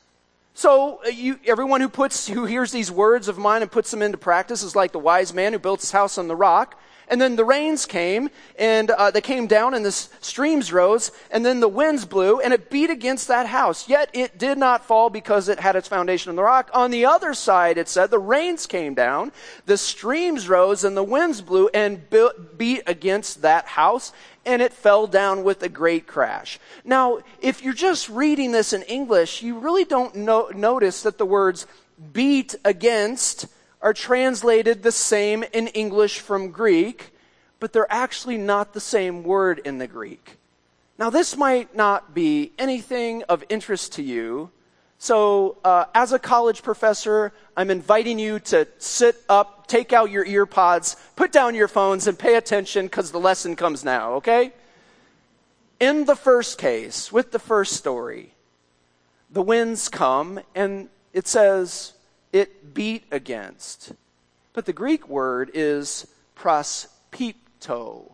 So 0.58 0.98
uh, 1.06 1.10
you, 1.10 1.38
everyone 1.46 1.80
who 1.80 1.88
puts, 1.88 2.26
who 2.26 2.44
hears 2.44 2.72
these 2.72 2.90
words 2.90 3.28
of 3.28 3.38
mine 3.38 3.62
and 3.62 3.70
puts 3.70 3.92
them 3.92 4.02
into 4.02 4.18
practice 4.18 4.64
is 4.64 4.74
like 4.74 4.90
the 4.90 4.98
wise 4.98 5.32
man 5.32 5.52
who 5.52 5.60
built 5.60 5.82
his 5.82 5.92
house 5.92 6.18
on 6.18 6.26
the 6.26 6.34
rock. 6.34 6.76
And 7.06 7.20
then 7.20 7.36
the 7.36 7.44
rains 7.44 7.86
came, 7.86 8.28
and 8.58 8.90
uh, 8.90 9.12
they 9.12 9.20
came 9.20 9.46
down, 9.46 9.72
and 9.72 9.82
the 9.82 9.92
streams 9.92 10.72
rose, 10.72 11.10
and 11.30 11.46
then 11.46 11.60
the 11.60 11.68
winds 11.68 12.04
blew, 12.04 12.40
and 12.40 12.52
it 12.52 12.70
beat 12.70 12.90
against 12.90 13.28
that 13.28 13.46
house. 13.46 13.88
Yet 13.88 14.10
it 14.12 14.36
did 14.36 14.58
not 14.58 14.84
fall 14.84 15.08
because 15.08 15.48
it 15.48 15.60
had 15.60 15.76
its 15.76 15.88
foundation 15.88 16.28
in 16.28 16.36
the 16.36 16.42
rock. 16.42 16.70
On 16.74 16.90
the 16.90 17.06
other 17.06 17.32
side, 17.32 17.78
it 17.78 17.88
said, 17.88 18.10
the 18.10 18.18
rains 18.18 18.66
came 18.66 18.92
down, 18.92 19.32
the 19.64 19.78
streams 19.78 20.48
rose, 20.48 20.84
and 20.84 20.96
the 20.96 21.04
winds 21.04 21.40
blew 21.40 21.68
and 21.72 22.02
beat 22.58 22.82
against 22.86 23.40
that 23.40 23.64
house, 23.64 24.12
and 24.48 24.62
it 24.62 24.72
fell 24.72 25.06
down 25.06 25.44
with 25.44 25.62
a 25.62 25.68
great 25.68 26.06
crash. 26.06 26.58
Now, 26.82 27.18
if 27.42 27.62
you're 27.62 27.74
just 27.74 28.08
reading 28.08 28.50
this 28.50 28.72
in 28.72 28.82
English, 28.84 29.42
you 29.42 29.58
really 29.58 29.84
don't 29.84 30.16
no- 30.16 30.48
notice 30.54 31.02
that 31.02 31.18
the 31.18 31.26
words 31.26 31.66
beat 32.14 32.54
against 32.64 33.46
are 33.82 33.92
translated 33.92 34.82
the 34.82 34.90
same 34.90 35.44
in 35.52 35.68
English 35.68 36.20
from 36.20 36.50
Greek, 36.50 37.12
but 37.60 37.74
they're 37.74 37.92
actually 37.92 38.38
not 38.38 38.72
the 38.72 38.80
same 38.80 39.22
word 39.22 39.60
in 39.66 39.76
the 39.76 39.86
Greek. 39.86 40.38
Now, 40.98 41.10
this 41.10 41.36
might 41.36 41.76
not 41.76 42.14
be 42.14 42.52
anything 42.58 43.24
of 43.28 43.44
interest 43.50 43.92
to 43.94 44.02
you. 44.02 44.50
So, 44.98 45.58
uh, 45.64 45.84
as 45.94 46.12
a 46.12 46.18
college 46.18 46.62
professor, 46.62 47.32
I'm 47.56 47.70
inviting 47.70 48.18
you 48.18 48.40
to 48.40 48.66
sit 48.78 49.16
up, 49.28 49.68
take 49.68 49.92
out 49.92 50.10
your 50.10 50.26
earpods, 50.26 50.96
put 51.14 51.30
down 51.30 51.54
your 51.54 51.68
phones, 51.68 52.08
and 52.08 52.18
pay 52.18 52.34
attention 52.34 52.86
because 52.86 53.12
the 53.12 53.20
lesson 53.20 53.54
comes 53.54 53.84
now, 53.84 54.14
okay? 54.14 54.52
In 55.78 56.04
the 56.04 56.16
first 56.16 56.58
case, 56.58 57.12
with 57.12 57.30
the 57.30 57.38
first 57.38 57.74
story, 57.74 58.34
the 59.30 59.42
winds 59.42 59.88
come 59.88 60.40
and 60.56 60.88
it 61.12 61.28
says, 61.28 61.92
it 62.32 62.74
beat 62.74 63.04
against. 63.12 63.92
But 64.52 64.66
the 64.66 64.72
Greek 64.72 65.08
word 65.08 65.52
is 65.54 66.08
prospepto. 66.36 68.10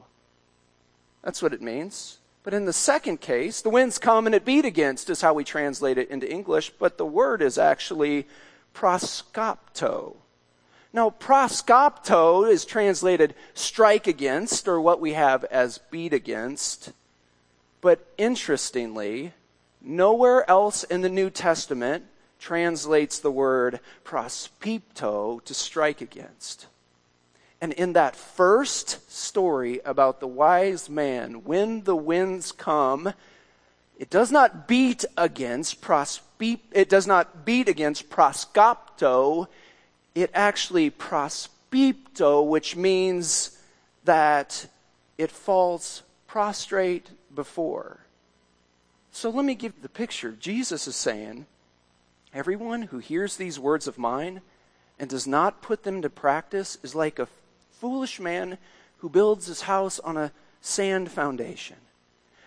That's 1.23 1.43
what 1.43 1.55
it 1.55 1.63
means. 1.63 2.19
But 2.45 2.55
in 2.55 2.67
the 2.67 2.75
second 2.75 3.23
case, 3.23 3.63
the 3.63 3.71
winds 3.71 3.99
come 3.99 4.27
and 4.27 4.35
it 4.35 4.45
beat 4.45 4.67
against 4.67 5.09
is 5.09 5.23
how 5.23 5.33
we 5.33 5.45
translate 5.45 5.97
it 5.97 6.11
into 6.11 6.31
English, 6.31 6.71
but 6.79 6.99
the 6.99 7.07
word 7.07 7.41
is 7.41 7.57
actually 7.57 8.29
proskopto. 8.75 10.17
Now, 10.93 11.11
proskopto 11.11 12.49
is 12.49 12.67
translated 12.67 13.35
strike 13.55 14.07
against, 14.07 14.69
or 14.69 14.81
what 14.81 15.01
we 15.01 15.15
have 15.15 15.43
as 15.45 15.79
beat 15.91 16.13
against. 16.13 16.93
But 17.81 18.07
interestingly, 18.19 19.33
nowhere 19.81 20.49
else 20.49 20.85
in 20.85 21.01
the 21.01 21.09
New 21.09 21.31
Testament 21.31 22.05
translates 22.39 23.19
the 23.19 23.33
word 23.33 23.81
prospepto 24.05 25.43
to 25.45 25.55
strike 25.55 26.03
against. 26.03 26.67
And 27.65 27.73
in 27.73 27.95
that 27.95 28.15
first 28.15 29.11
story 29.11 29.81
about 29.87 30.21
the 30.21 30.27
wise 30.27 30.91
man, 30.91 31.45
when 31.45 31.85
the 31.85 31.97
winds 31.97 32.53
come, 32.53 33.15
it 33.99 34.11
does 34.11 34.31
not 34.31 34.69
beat 34.69 35.07
against 35.17 35.81
prospep, 35.81 36.59
it 36.73 36.91
does 36.91 37.07
not 37.07 37.47
beat 37.47 37.67
against 37.67 38.11
proskopto, 38.11 39.47
it 40.15 40.31
actually 40.35 40.91
prospepto, 40.91 42.47
which 42.47 42.77
means 42.77 43.59
that 44.05 44.67
it 45.17 45.31
falls 45.31 46.03
prostrate 46.27 47.09
before. 47.35 48.01
So 49.11 49.31
let 49.31 49.47
me 49.47 49.55
give 49.55 49.73
you 49.75 49.81
the 49.81 49.89
picture. 49.89 50.33
Jesus 50.33 50.87
is 50.87 50.97
saying, 50.97 51.47
Everyone 52.35 52.83
who 52.83 52.99
hears 52.99 53.39
these 53.39 53.59
words 53.59 53.87
of 53.87 53.97
mine 53.97 54.43
and 54.99 55.09
does 55.09 55.27
not 55.27 55.63
put 55.63 55.85
them 55.85 56.03
to 56.03 56.11
practice 56.11 56.77
is 56.83 56.95
like 56.95 57.19
a 57.19 57.27
foolish 57.81 58.21
man 58.21 58.59
who 58.99 59.09
builds 59.09 59.47
his 59.47 59.63
house 59.63 59.99
on 59.99 60.17
a 60.17 60.33
sand 60.61 61.11
foundation. 61.11 61.77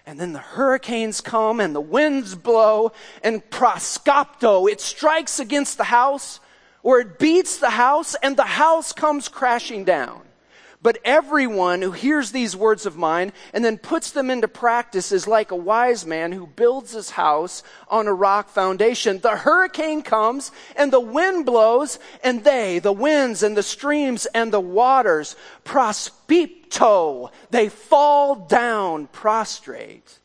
And 0.05 0.19
then 0.19 0.33
the 0.33 0.39
hurricanes 0.39 1.21
come 1.21 1.59
and 1.59 1.75
the 1.75 1.81
winds 1.81 2.33
blow 2.33 2.93
and 3.23 3.47
proskopto, 3.49 4.71
it 4.71 4.79
strikes 4.79 5.39
against 5.39 5.77
the 5.77 5.83
house 5.85 6.39
or 6.81 6.99
it 6.99 7.19
beats 7.19 7.57
the 7.57 7.71
house 7.71 8.15
and 8.23 8.37
the 8.37 8.43
house 8.43 8.93
comes 8.93 9.27
crashing 9.27 9.83
down. 9.83 10.26
But 10.79 10.99
everyone 11.03 11.81
who 11.81 11.91
hears 11.91 12.31
these 12.31 12.55
words 12.55 12.85
of 12.85 12.95
mine 12.95 13.33
and 13.51 13.65
then 13.65 13.79
puts 13.79 14.11
them 14.11 14.29
into 14.29 14.47
practice 14.47 15.11
is 15.11 15.27
like 15.27 15.49
a 15.49 15.55
wise 15.55 16.05
man 16.05 16.31
who 16.31 16.45
builds 16.45 16.91
his 16.91 17.09
house 17.09 17.63
on 17.87 18.07
a 18.07 18.13
rock 18.13 18.49
foundation. 18.49 19.19
The 19.19 19.37
hurricane 19.37 20.03
comes 20.03 20.51
and 20.75 20.93
the 20.93 20.99
wind 20.99 21.47
blows 21.47 21.97
and 22.23 22.43
they, 22.43 22.77
the 22.77 22.93
winds 22.93 23.41
and 23.41 23.57
the 23.57 23.63
streams 23.63 24.27
and 24.27 24.53
the 24.53 24.59
waters, 24.59 25.35
prospepto, 25.65 27.31
they 27.49 27.69
fall 27.69 28.35
down 28.35 29.07
prostrate 29.07 30.19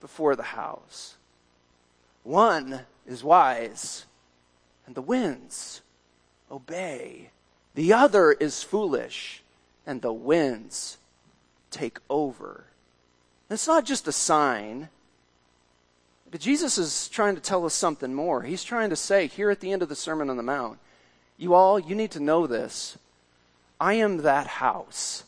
before 0.00 0.34
the 0.34 0.42
house. 0.42 1.16
One 2.24 2.80
is 3.06 3.22
wise 3.22 4.04
and 4.84 4.96
the 4.96 5.02
winds 5.02 5.80
obey. 6.50 7.30
The 7.76 7.92
other 7.92 8.32
is 8.32 8.64
foolish 8.64 9.44
and 9.86 10.02
the 10.02 10.12
winds 10.12 10.98
take 11.70 11.98
over. 12.10 12.64
It's 13.48 13.66
not 13.66 13.84
just 13.84 14.08
a 14.08 14.12
sign, 14.12 14.88
but 16.30 16.40
Jesus 16.40 16.78
is 16.78 17.08
trying 17.08 17.36
to 17.36 17.40
tell 17.40 17.64
us 17.64 17.74
something 17.74 18.12
more. 18.12 18.42
He's 18.42 18.64
trying 18.64 18.90
to 18.90 18.96
say 18.96 19.28
here 19.28 19.50
at 19.50 19.60
the 19.60 19.72
end 19.72 19.82
of 19.82 19.88
the 19.88 19.94
Sermon 19.94 20.28
on 20.28 20.36
the 20.36 20.42
Mount, 20.42 20.78
you 21.36 21.54
all, 21.54 21.78
you 21.78 21.94
need 21.94 22.10
to 22.12 22.20
know 22.20 22.46
this. 22.46 22.98
I 23.80 23.94
am 23.94 24.18
that 24.18 24.46
house. 24.46 25.24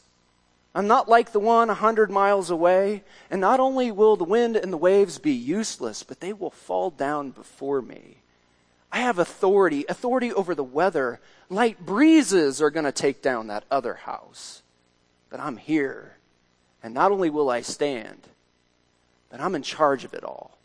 I'm 0.74 0.86
not 0.86 1.08
like 1.08 1.32
the 1.32 1.40
one 1.40 1.70
a 1.70 1.74
hundred 1.74 2.10
miles 2.10 2.50
away, 2.50 3.04
and 3.30 3.40
not 3.40 3.60
only 3.60 3.90
will 3.90 4.16
the 4.16 4.24
wind 4.24 4.56
and 4.56 4.72
the 4.72 4.76
waves 4.76 5.18
be 5.18 5.32
useless, 5.32 6.02
but 6.02 6.20
they 6.20 6.32
will 6.32 6.50
fall 6.50 6.90
down 6.90 7.30
before 7.30 7.82
me. 7.82 8.18
I 8.90 9.00
have 9.00 9.18
authority, 9.18 9.84
authority 9.88 10.32
over 10.32 10.54
the 10.54 10.64
weather. 10.64 11.20
Light 11.50 11.84
breezes 11.84 12.62
are 12.62 12.70
going 12.70 12.86
to 12.86 12.92
take 12.92 13.22
down 13.22 13.48
that 13.48 13.64
other 13.70 13.94
house. 13.94 14.62
But 15.30 15.40
I'm 15.40 15.56
here. 15.56 16.16
And 16.82 16.94
not 16.94 17.12
only 17.12 17.28
will 17.28 17.50
I 17.50 17.60
stand, 17.60 18.20
but 19.30 19.40
I'm 19.40 19.54
in 19.54 19.62
charge 19.62 20.04
of 20.04 20.14
it 20.14 20.24
all. 20.24 20.58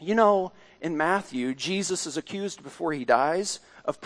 You 0.00 0.14
know, 0.14 0.52
in 0.80 0.96
Matthew, 0.96 1.54
Jesus 1.54 2.06
is 2.06 2.16
accused 2.16 2.62
before 2.62 2.92
he 2.92 3.04
dies 3.04 3.60
of, 3.84 3.98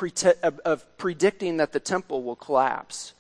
of 0.65 0.99
predicting 0.99 1.57
that 1.57 1.73
the 1.73 1.81
temple 1.81 2.23
will 2.23 2.37
collapse. 2.37 3.15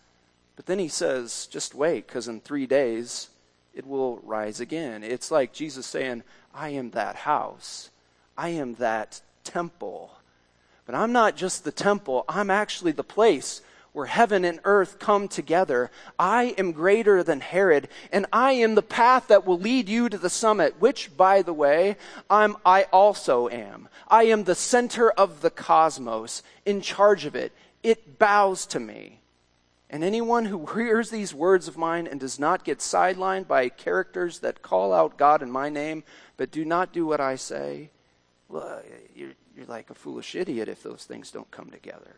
But 0.56 0.66
then 0.66 0.78
he 0.78 0.88
says, 0.88 1.48
just 1.50 1.74
wait, 1.74 2.06
because 2.06 2.28
in 2.28 2.40
three 2.40 2.66
days 2.66 3.28
it 3.74 3.86
will 3.86 4.18
rise 4.18 4.60
again. 4.60 5.02
It's 5.02 5.30
like 5.30 5.52
Jesus 5.52 5.86
saying, 5.86 6.24
I 6.52 6.70
am 6.70 6.90
that 6.90 7.14
house, 7.14 7.90
I 8.36 8.50
am 8.50 8.74
that 8.74 9.20
temple. 9.48 10.12
But 10.86 10.94
I'm 10.94 11.12
not 11.12 11.36
just 11.36 11.64
the 11.64 11.72
temple, 11.72 12.24
I'm 12.28 12.50
actually 12.50 12.92
the 12.92 13.04
place 13.04 13.62
where 13.92 14.06
heaven 14.06 14.44
and 14.44 14.60
earth 14.64 14.98
come 14.98 15.26
together. 15.26 15.90
I 16.18 16.54
am 16.58 16.72
greater 16.72 17.22
than 17.22 17.40
Herod, 17.40 17.88
and 18.12 18.26
I 18.32 18.52
am 18.52 18.74
the 18.74 18.82
path 18.82 19.28
that 19.28 19.46
will 19.46 19.58
lead 19.58 19.88
you 19.88 20.08
to 20.08 20.18
the 20.18 20.30
summit, 20.30 20.76
which, 20.78 21.16
by 21.16 21.42
the 21.42 21.52
way, 21.52 21.96
I'm, 22.30 22.56
I 22.64 22.84
also 22.92 23.48
am. 23.48 23.88
I 24.06 24.24
am 24.24 24.44
the 24.44 24.54
center 24.54 25.10
of 25.10 25.40
the 25.40 25.50
cosmos, 25.50 26.42
in 26.64 26.80
charge 26.80 27.24
of 27.24 27.34
it. 27.34 27.52
It 27.82 28.18
bows 28.18 28.66
to 28.66 28.80
me. 28.80 29.20
And 29.90 30.04
anyone 30.04 30.44
who 30.44 30.64
hears 30.74 31.10
these 31.10 31.34
words 31.34 31.66
of 31.66 31.78
mine 31.78 32.06
and 32.06 32.20
does 32.20 32.38
not 32.38 32.64
get 32.64 32.78
sidelined 32.78 33.48
by 33.48 33.68
characters 33.68 34.40
that 34.40 34.62
call 34.62 34.92
out 34.92 35.18
God 35.18 35.42
in 35.42 35.50
my 35.50 35.70
name, 35.70 36.04
but 36.36 36.50
do 36.50 36.64
not 36.64 36.92
do 36.92 37.06
what 37.06 37.20
I 37.20 37.36
say, 37.36 37.90
well, 38.48 38.82
you're, 39.14 39.32
you're 39.56 39.66
like 39.66 39.90
a 39.90 39.94
foolish 39.94 40.34
idiot 40.34 40.68
if 40.68 40.82
those 40.82 41.04
things 41.04 41.30
don't 41.30 41.50
come 41.50 41.70
together 41.70 42.16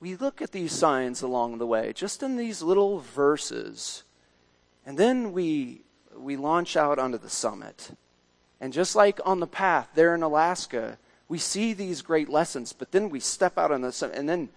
we 0.00 0.14
look 0.16 0.40
at 0.40 0.52
these 0.52 0.72
signs 0.72 1.22
along 1.22 1.58
the 1.58 1.66
way, 1.66 1.92
just 1.92 2.22
in 2.22 2.36
these 2.36 2.62
little 2.62 3.00
verses, 3.00 4.04
and 4.86 4.96
then 4.96 5.32
we, 5.32 5.82
we 6.16 6.36
launch 6.36 6.76
out 6.76 6.98
onto 6.98 7.18
the 7.18 7.28
summit. 7.28 7.90
And 8.60 8.72
just 8.72 8.94
like 8.94 9.20
on 9.24 9.40
the 9.40 9.46
path 9.46 9.88
there 9.94 10.14
in 10.14 10.22
Alaska, 10.22 10.98
we 11.28 11.38
see 11.38 11.72
these 11.72 12.02
great 12.02 12.28
lessons, 12.28 12.72
but 12.72 12.92
then 12.92 13.10
we 13.10 13.20
step 13.20 13.58
out 13.58 13.72
on 13.72 13.80
the 13.80 13.92
summit, 13.92 14.16
and 14.16 14.28
then, 14.28 14.48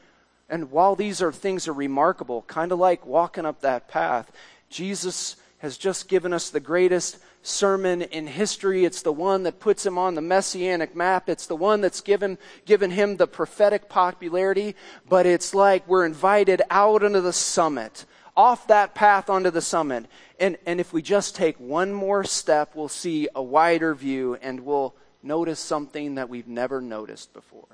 and 0.47 0.71
while 0.71 0.95
these 0.95 1.21
are 1.21 1.31
things 1.31 1.67
are 1.67 1.73
remarkable, 1.73 2.43
kind 2.43 2.71
of 2.71 2.79
like 2.79 3.05
walking 3.05 3.45
up 3.45 3.61
that 3.61 3.87
path, 3.87 4.31
Jesus 4.69 5.37
has 5.61 5.77
just 5.77 6.07
given 6.07 6.33
us 6.33 6.49
the 6.49 6.59
greatest 6.59 7.19
sermon 7.43 8.01
in 8.01 8.25
history. 8.25 8.83
It's 8.83 9.03
the 9.03 9.13
one 9.13 9.43
that 9.43 9.59
puts 9.59 9.85
him 9.85 9.95
on 9.95 10.15
the 10.15 10.21
messianic 10.21 10.95
map. 10.95 11.29
It's 11.29 11.45
the 11.45 11.55
one 11.55 11.81
that's 11.81 12.01
given, 12.01 12.39
given 12.65 12.89
him 12.89 13.17
the 13.17 13.27
prophetic 13.27 13.87
popularity. 13.87 14.75
But 15.07 15.27
it's 15.27 15.53
like 15.53 15.87
we're 15.87 16.03
invited 16.03 16.63
out 16.71 17.03
onto 17.03 17.21
the 17.21 17.31
summit, 17.31 18.05
off 18.35 18.65
that 18.67 18.95
path 18.95 19.29
onto 19.29 19.51
the 19.51 19.61
summit. 19.61 20.07
And, 20.39 20.57
and 20.65 20.79
if 20.79 20.93
we 20.93 21.03
just 21.03 21.35
take 21.35 21.59
one 21.59 21.93
more 21.93 22.23
step, 22.23 22.71
we'll 22.73 22.89
see 22.89 23.27
a 23.35 23.43
wider 23.43 23.93
view 23.93 24.39
and 24.41 24.61
we'll 24.61 24.95
notice 25.21 25.59
something 25.59 26.15
that 26.15 26.27
we've 26.27 26.47
never 26.47 26.81
noticed 26.81 27.33
before. 27.33 27.67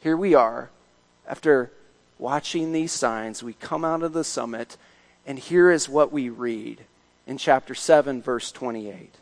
Here 0.00 0.16
we 0.16 0.34
are, 0.34 0.70
after 1.28 1.70
watching 2.18 2.72
these 2.72 2.92
signs, 2.92 3.42
we 3.42 3.52
come 3.52 3.84
out 3.84 4.02
of 4.02 4.14
the 4.14 4.24
summit, 4.24 4.78
and 5.26 5.38
here 5.38 5.70
is 5.70 5.86
what 5.86 6.10
we 6.10 6.30
read 6.30 6.86
in 7.26 7.38
chapter 7.38 7.74
7, 7.74 8.22
verse 8.22 8.52
28. 8.52 9.14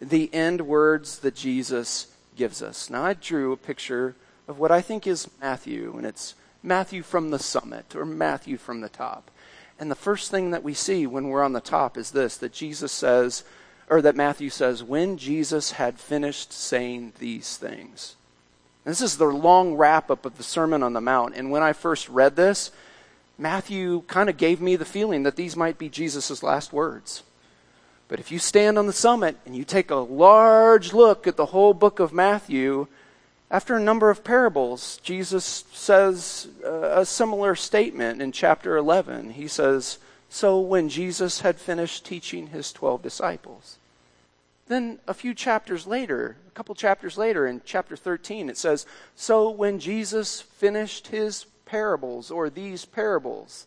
The 0.00 0.32
end 0.32 0.62
words 0.62 1.18
that 1.20 1.34
Jesus 1.34 2.08
gives 2.36 2.62
us. 2.62 2.88
Now, 2.88 3.04
I 3.04 3.14
drew 3.14 3.52
a 3.52 3.56
picture 3.56 4.14
of 4.46 4.58
what 4.58 4.70
I 4.70 4.80
think 4.80 5.06
is 5.06 5.28
Matthew, 5.40 5.94
and 5.96 6.06
it's 6.06 6.34
Matthew 6.62 7.02
from 7.02 7.30
the 7.30 7.38
summit 7.38 7.94
or 7.94 8.04
Matthew 8.04 8.56
from 8.56 8.80
the 8.80 8.88
top. 8.88 9.30
And 9.78 9.90
the 9.90 9.96
first 9.96 10.30
thing 10.30 10.50
that 10.50 10.64
we 10.64 10.74
see 10.74 11.06
when 11.06 11.28
we're 11.28 11.44
on 11.44 11.52
the 11.52 11.60
top 11.60 11.96
is 11.96 12.10
this 12.10 12.36
that 12.38 12.52
Jesus 12.52 12.92
says, 12.92 13.44
or 13.88 14.02
that 14.02 14.16
Matthew 14.16 14.50
says, 14.50 14.82
when 14.82 15.16
Jesus 15.16 15.72
had 15.72 15.98
finished 15.98 16.52
saying 16.52 17.12
these 17.18 17.56
things. 17.56 18.16
And 18.84 18.92
this 18.92 19.00
is 19.00 19.18
the 19.18 19.26
long 19.26 19.74
wrap 19.74 20.10
up 20.10 20.24
of 20.24 20.36
the 20.36 20.42
Sermon 20.42 20.82
on 20.82 20.94
the 20.94 21.00
Mount. 21.00 21.34
And 21.34 21.50
when 21.50 21.62
I 21.62 21.72
first 21.72 22.08
read 22.08 22.36
this, 22.36 22.70
Matthew 23.38 24.02
kind 24.02 24.28
of 24.28 24.36
gave 24.36 24.60
me 24.60 24.74
the 24.74 24.84
feeling 24.84 25.22
that 25.22 25.36
these 25.36 25.56
might 25.56 25.78
be 25.78 25.88
Jesus' 25.88 26.42
last 26.42 26.72
words. 26.72 27.22
But 28.08 28.18
if 28.18 28.32
you 28.32 28.38
stand 28.38 28.78
on 28.78 28.86
the 28.86 28.92
summit 28.92 29.36
and 29.46 29.54
you 29.54 29.64
take 29.64 29.90
a 29.90 29.96
large 29.96 30.92
look 30.92 31.26
at 31.26 31.36
the 31.36 31.46
whole 31.46 31.72
book 31.72 32.00
of 32.00 32.12
Matthew, 32.12 32.88
after 33.50 33.76
a 33.76 33.80
number 33.80 34.10
of 34.10 34.24
parables, 34.24 34.98
Jesus 35.02 35.64
says 35.72 36.48
uh, 36.64 37.00
a 37.00 37.06
similar 37.06 37.54
statement 37.54 38.20
in 38.20 38.32
chapter 38.32 38.76
11. 38.76 39.30
He 39.30 39.46
says, 39.46 39.98
So 40.28 40.58
when 40.58 40.88
Jesus 40.88 41.40
had 41.40 41.56
finished 41.56 42.04
teaching 42.04 42.48
his 42.48 42.72
12 42.72 43.02
disciples, 43.02 43.78
then 44.66 44.98
a 45.06 45.14
few 45.14 45.32
chapters 45.32 45.86
later, 45.86 46.36
a 46.46 46.50
couple 46.50 46.74
chapters 46.74 47.16
later 47.16 47.46
in 47.46 47.62
chapter 47.64 47.96
13, 47.96 48.50
it 48.50 48.58
says, 48.58 48.84
So 49.14 49.48
when 49.48 49.78
Jesus 49.78 50.40
finished 50.42 51.08
his 51.08 51.46
parables 51.68 52.30
or 52.30 52.50
these 52.50 52.84
parables. 52.84 53.66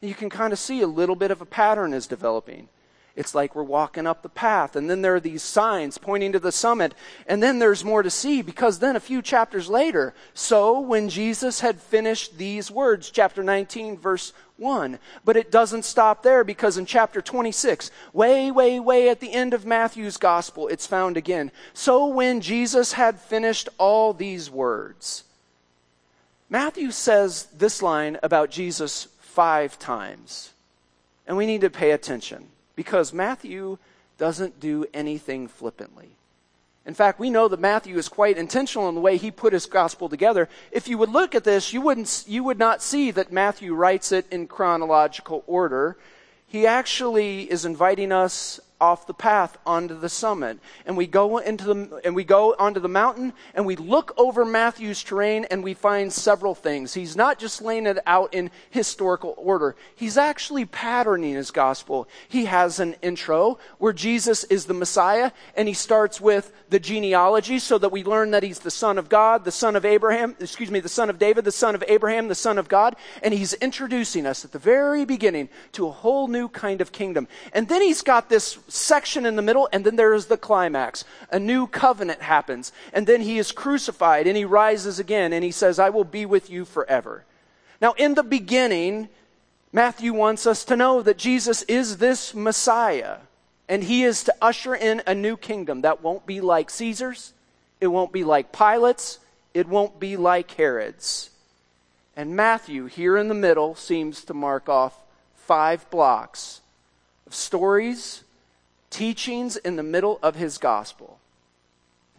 You 0.00 0.14
can 0.14 0.30
kind 0.30 0.52
of 0.52 0.58
see 0.58 0.82
a 0.82 0.86
little 0.86 1.16
bit 1.16 1.32
of 1.32 1.40
a 1.40 1.46
pattern 1.46 1.92
is 1.92 2.06
developing. 2.06 2.68
It's 3.16 3.34
like 3.34 3.56
we're 3.56 3.64
walking 3.64 4.06
up 4.06 4.22
the 4.22 4.28
path, 4.28 4.76
and 4.76 4.88
then 4.88 5.02
there 5.02 5.16
are 5.16 5.20
these 5.20 5.42
signs 5.42 5.98
pointing 5.98 6.30
to 6.32 6.38
the 6.38 6.52
summit, 6.52 6.94
and 7.26 7.42
then 7.42 7.58
there's 7.58 7.84
more 7.84 8.04
to 8.04 8.10
see 8.10 8.42
because 8.42 8.78
then 8.78 8.94
a 8.94 9.00
few 9.00 9.22
chapters 9.22 9.68
later, 9.68 10.14
so 10.34 10.78
when 10.78 11.08
Jesus 11.08 11.58
had 11.58 11.80
finished 11.80 12.38
these 12.38 12.70
words, 12.70 13.10
chapter 13.10 13.42
19, 13.42 13.98
verse 13.98 14.32
1. 14.56 15.00
But 15.24 15.36
it 15.36 15.50
doesn't 15.50 15.84
stop 15.84 16.22
there 16.22 16.44
because 16.44 16.78
in 16.78 16.86
chapter 16.86 17.20
26, 17.20 17.90
way, 18.12 18.52
way, 18.52 18.78
way 18.78 19.08
at 19.08 19.18
the 19.18 19.32
end 19.32 19.52
of 19.52 19.66
Matthew's 19.66 20.16
gospel, 20.16 20.68
it's 20.68 20.86
found 20.86 21.16
again. 21.16 21.50
So 21.72 22.06
when 22.06 22.40
Jesus 22.40 22.92
had 22.92 23.18
finished 23.18 23.68
all 23.78 24.12
these 24.12 24.48
words, 24.48 25.24
Matthew 26.50 26.90
says 26.90 27.46
this 27.56 27.82
line 27.82 28.18
about 28.22 28.50
Jesus 28.50 29.08
five 29.20 29.78
times. 29.78 30.52
And 31.26 31.36
we 31.36 31.46
need 31.46 31.60
to 31.60 31.70
pay 31.70 31.90
attention 31.90 32.48
because 32.74 33.12
Matthew 33.12 33.78
doesn't 34.16 34.58
do 34.58 34.86
anything 34.94 35.46
flippantly. 35.46 36.08
In 36.86 36.94
fact, 36.94 37.20
we 37.20 37.28
know 37.28 37.48
that 37.48 37.60
Matthew 37.60 37.98
is 37.98 38.08
quite 38.08 38.38
intentional 38.38 38.88
in 38.88 38.94
the 38.94 39.00
way 39.02 39.18
he 39.18 39.30
put 39.30 39.52
his 39.52 39.66
gospel 39.66 40.08
together. 40.08 40.48
If 40.72 40.88
you 40.88 40.96
would 40.96 41.10
look 41.10 41.34
at 41.34 41.44
this, 41.44 41.74
you, 41.74 41.82
wouldn't, 41.82 42.24
you 42.26 42.42
would 42.44 42.58
not 42.58 42.82
see 42.82 43.10
that 43.10 43.30
Matthew 43.30 43.74
writes 43.74 44.10
it 44.10 44.26
in 44.30 44.46
chronological 44.46 45.44
order. 45.46 45.98
He 46.46 46.66
actually 46.66 47.42
is 47.50 47.66
inviting 47.66 48.10
us 48.10 48.58
off 48.80 49.06
the 49.06 49.14
path 49.14 49.58
onto 49.66 49.98
the 49.98 50.08
summit 50.08 50.58
and 50.86 50.96
we 50.96 51.06
go 51.06 51.38
into 51.38 51.64
the 51.64 52.00
and 52.04 52.14
we 52.14 52.24
go 52.24 52.54
onto 52.58 52.80
the 52.80 52.88
mountain 52.88 53.32
and 53.54 53.66
we 53.66 53.76
look 53.76 54.12
over 54.16 54.44
Matthew's 54.44 55.02
terrain 55.02 55.44
and 55.50 55.64
we 55.64 55.74
find 55.74 56.12
several 56.12 56.54
things. 56.54 56.94
He's 56.94 57.16
not 57.16 57.38
just 57.38 57.60
laying 57.60 57.86
it 57.86 57.98
out 58.06 58.34
in 58.34 58.50
historical 58.70 59.34
order. 59.36 59.74
He's 59.96 60.16
actually 60.16 60.64
patterning 60.64 61.34
his 61.34 61.50
gospel. 61.50 62.08
He 62.28 62.44
has 62.44 62.78
an 62.78 62.94
intro 63.02 63.58
where 63.78 63.92
Jesus 63.92 64.44
is 64.44 64.66
the 64.66 64.74
Messiah 64.74 65.32
and 65.56 65.66
he 65.66 65.74
starts 65.74 66.20
with 66.20 66.52
the 66.70 66.78
genealogy 66.78 67.58
so 67.58 67.78
that 67.78 67.90
we 67.90 68.04
learn 68.04 68.30
that 68.30 68.42
he's 68.42 68.60
the 68.60 68.70
son 68.70 68.98
of 68.98 69.08
God, 69.08 69.44
the 69.44 69.50
son 69.50 69.74
of 69.74 69.84
Abraham, 69.84 70.36
excuse 70.38 70.70
me, 70.70 70.80
the 70.80 70.88
son 70.88 71.10
of 71.10 71.18
David, 71.18 71.44
the 71.44 71.52
son 71.52 71.74
of 71.74 71.82
Abraham, 71.88 72.28
the 72.28 72.34
son 72.34 72.58
of 72.58 72.68
God, 72.68 72.94
and 73.22 73.34
he's 73.34 73.54
introducing 73.54 74.26
us 74.26 74.44
at 74.44 74.52
the 74.52 74.58
very 74.58 75.04
beginning 75.04 75.48
to 75.72 75.86
a 75.86 75.90
whole 75.90 76.28
new 76.28 76.48
kind 76.48 76.80
of 76.80 76.92
kingdom. 76.92 77.26
And 77.52 77.68
then 77.68 77.82
he's 77.82 78.02
got 78.02 78.28
this 78.28 78.58
section 78.68 79.26
in 79.26 79.36
the 79.36 79.42
middle, 79.42 79.68
and 79.72 79.84
then 79.84 79.96
there 79.96 80.14
is 80.14 80.26
the 80.26 80.36
climax. 80.36 81.04
A 81.30 81.38
new 81.38 81.66
covenant 81.66 82.22
happens, 82.22 82.72
and 82.92 83.06
then 83.06 83.22
he 83.22 83.38
is 83.38 83.52
crucified, 83.52 84.26
and 84.26 84.36
he 84.36 84.44
rises 84.44 84.98
again, 84.98 85.32
and 85.32 85.42
he 85.42 85.50
says, 85.50 85.78
I 85.78 85.90
will 85.90 86.04
be 86.04 86.26
with 86.26 86.50
you 86.50 86.64
forever. 86.64 87.24
Now, 87.80 87.92
in 87.92 88.14
the 88.14 88.22
beginning, 88.22 89.08
Matthew 89.72 90.12
wants 90.12 90.46
us 90.46 90.64
to 90.66 90.76
know 90.76 91.02
that 91.02 91.18
Jesus 91.18 91.62
is 91.62 91.98
this 91.98 92.34
Messiah, 92.34 93.18
and 93.68 93.84
he 93.84 94.04
is 94.04 94.24
to 94.24 94.34
usher 94.40 94.74
in 94.74 95.02
a 95.06 95.14
new 95.14 95.36
kingdom 95.36 95.82
that 95.82 96.02
won't 96.02 96.26
be 96.26 96.40
like 96.40 96.70
Caesar's, 96.70 97.32
it 97.80 97.88
won't 97.88 98.12
be 98.12 98.24
like 98.24 98.52
Pilate's, 98.52 99.18
it 99.54 99.68
won't 99.68 100.00
be 100.00 100.16
like 100.16 100.50
Herod's. 100.52 101.30
And 102.16 102.34
Matthew, 102.34 102.86
here 102.86 103.16
in 103.16 103.28
the 103.28 103.34
middle, 103.34 103.74
seems 103.76 104.24
to 104.24 104.34
mark 104.34 104.68
off 104.68 105.00
five 105.34 105.88
blocks 105.90 106.60
of 107.26 107.34
stories 107.34 108.24
teachings 108.90 109.56
in 109.56 109.76
the 109.76 109.82
middle 109.82 110.18
of 110.22 110.36
his 110.36 110.58
gospel. 110.58 111.18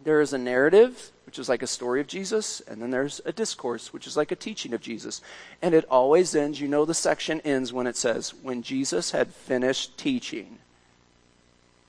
There 0.02 0.20
is 0.20 0.32
a 0.32 0.38
narrative, 0.38 1.12
which 1.26 1.38
is 1.38 1.48
like 1.48 1.62
a 1.62 1.66
story 1.66 2.00
of 2.00 2.06
Jesus, 2.06 2.60
and 2.62 2.80
then 2.80 2.90
there's 2.90 3.20
a 3.26 3.32
discourse, 3.32 3.92
which 3.92 4.06
is 4.06 4.16
like 4.16 4.32
a 4.32 4.36
teaching 4.36 4.72
of 4.72 4.80
Jesus. 4.80 5.20
And 5.60 5.74
it 5.74 5.84
always 5.90 6.34
ends, 6.34 6.60
you 6.60 6.68
know, 6.68 6.84
the 6.84 6.94
section 6.94 7.40
ends 7.42 7.72
when 7.72 7.86
it 7.86 7.96
says, 7.96 8.32
when 8.42 8.62
Jesus 8.62 9.10
had 9.10 9.28
finished 9.28 9.98
teaching. 9.98 10.58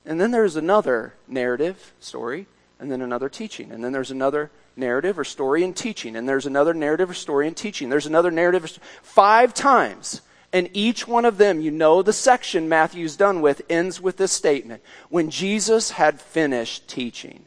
And 0.04 0.20
then 0.20 0.30
there's 0.30 0.56
another 0.56 1.14
narrative, 1.26 1.92
story, 2.00 2.46
and 2.78 2.90
then 2.90 3.00
another 3.00 3.28
teaching. 3.28 3.70
And 3.70 3.82
then 3.82 3.92
there's 3.92 4.10
another 4.10 4.50
narrative 4.76 5.18
or 5.18 5.24
story 5.24 5.64
and 5.64 5.74
teaching. 5.74 6.16
And 6.16 6.28
there's 6.28 6.46
another 6.46 6.74
narrative 6.74 7.10
or 7.10 7.14
story 7.14 7.46
and 7.46 7.56
teaching. 7.56 7.88
There's 7.88 8.06
another 8.06 8.30
narrative. 8.30 8.78
Five 9.02 9.54
times 9.54 10.20
and 10.52 10.68
each 10.74 11.08
one 11.08 11.24
of 11.24 11.38
them, 11.38 11.60
you 11.60 11.70
know 11.70 12.02
the 12.02 12.12
section 12.12 12.68
Matthew's 12.68 13.16
done 13.16 13.40
with, 13.40 13.62
ends 13.70 14.00
with 14.00 14.18
this 14.18 14.32
statement 14.32 14.82
when 15.08 15.30
Jesus 15.30 15.92
had 15.92 16.20
finished 16.20 16.88
teaching. 16.88 17.44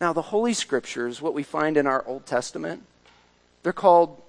Now, 0.00 0.12
the 0.12 0.22
Holy 0.22 0.52
Scriptures, 0.52 1.22
what 1.22 1.34
we 1.34 1.42
find 1.42 1.76
in 1.76 1.86
our 1.86 2.04
Old 2.06 2.26
Testament, 2.26 2.82
they're 3.62 3.72
called 3.72 4.20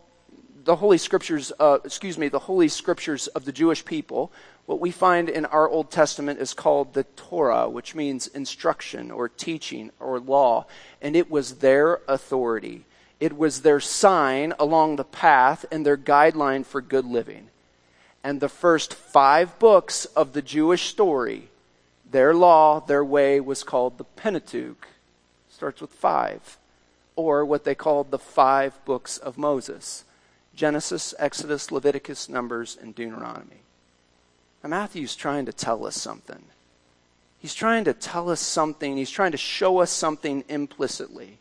the 0.63 0.75
Holy 0.75 0.97
Scriptures, 0.97 1.51
uh, 1.60 1.79
excuse 1.83 2.17
me, 2.17 2.27
the 2.27 2.39
Holy 2.39 2.67
Scriptures 2.67 3.27
of 3.27 3.45
the 3.45 3.51
Jewish 3.51 3.83
people, 3.83 4.31
what 4.67 4.81
we 4.81 4.91
find 4.91 5.29
in 5.29 5.45
our 5.45 5.67
Old 5.67 5.89
Testament 5.89 6.41
is 6.41 6.53
called 6.53 6.93
the 6.93 7.05
Torah, 7.15 7.69
which 7.69 7.95
means 7.95 8.27
instruction 8.27 9.12
or 9.12 9.29
teaching 9.29 9.91
or 9.99 10.19
law. 10.19 10.65
And 11.01 11.15
it 11.15 11.31
was 11.31 11.55
their 11.55 12.01
authority. 12.07 12.83
It 13.21 13.38
was 13.38 13.62
their 13.62 13.79
sign 13.79 14.53
along 14.60 14.97
the 14.97 15.05
path 15.05 15.65
and 15.71 15.86
their 15.86 15.97
guideline 15.97 16.65
for 16.65 16.81
good 16.81 17.05
living. 17.05 17.47
And 18.27 18.41
the 18.41 18.49
first 18.49 18.93
five 18.93 19.57
books 19.57 20.03
of 20.03 20.33
the 20.33 20.41
Jewish 20.41 20.89
story, 20.89 21.47
their 22.11 22.33
law, 22.33 22.81
their 22.81 23.05
way 23.05 23.39
was 23.39 23.63
called 23.63 23.97
the 23.97 24.03
Pentateuch. 24.03 24.85
Starts 25.49 25.79
with 25.79 25.91
five. 25.91 26.57
Or 27.15 27.45
what 27.45 27.63
they 27.63 27.73
called 27.73 28.11
the 28.11 28.19
five 28.19 28.83
books 28.83 29.17
of 29.17 29.37
Moses 29.37 30.03
Genesis, 30.53 31.13
Exodus, 31.17 31.71
Leviticus, 31.71 32.27
Numbers, 32.27 32.77
and 32.81 32.93
Deuteronomy. 32.93 33.61
Now, 34.61 34.71
Matthew's 34.71 35.15
trying 35.15 35.45
to 35.45 35.53
tell 35.53 35.85
us 35.85 35.95
something. 35.95 36.43
He's 37.39 37.53
trying 37.53 37.85
to 37.85 37.93
tell 37.93 38.29
us 38.29 38.41
something. 38.41 38.97
He's 38.97 39.09
trying 39.09 39.31
to 39.31 39.37
show 39.37 39.79
us 39.79 39.89
something 39.89 40.43
implicitly. 40.49 41.37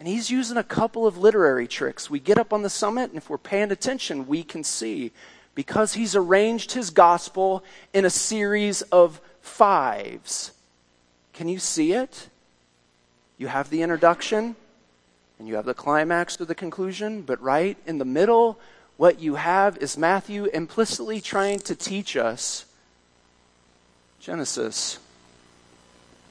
And 0.00 0.08
he's 0.08 0.28
using 0.28 0.56
a 0.56 0.64
couple 0.64 1.06
of 1.06 1.18
literary 1.18 1.68
tricks. 1.68 2.10
We 2.10 2.18
get 2.18 2.36
up 2.36 2.52
on 2.52 2.62
the 2.62 2.68
summit, 2.68 3.10
and 3.10 3.16
if 3.16 3.30
we're 3.30 3.38
paying 3.38 3.70
attention, 3.70 4.26
we 4.26 4.42
can 4.42 4.64
see 4.64 5.12
because 5.54 5.94
he's 5.94 6.16
arranged 6.16 6.72
his 6.72 6.90
gospel 6.90 7.64
in 7.92 8.04
a 8.04 8.10
series 8.10 8.82
of 8.82 9.20
fives. 9.40 10.52
Can 11.32 11.48
you 11.48 11.58
see 11.58 11.92
it? 11.92 12.28
You 13.38 13.48
have 13.48 13.70
the 13.70 13.82
introduction, 13.82 14.56
and 15.38 15.48
you 15.48 15.56
have 15.56 15.64
the 15.64 15.74
climax 15.74 16.36
to 16.36 16.44
the 16.44 16.54
conclusion, 16.54 17.22
but 17.22 17.40
right 17.42 17.76
in 17.86 17.98
the 17.98 18.04
middle, 18.04 18.58
what 18.96 19.20
you 19.20 19.34
have 19.34 19.76
is 19.78 19.98
Matthew 19.98 20.46
implicitly 20.46 21.20
trying 21.20 21.58
to 21.60 21.74
teach 21.74 22.16
us 22.16 22.66
Genesis, 24.20 24.98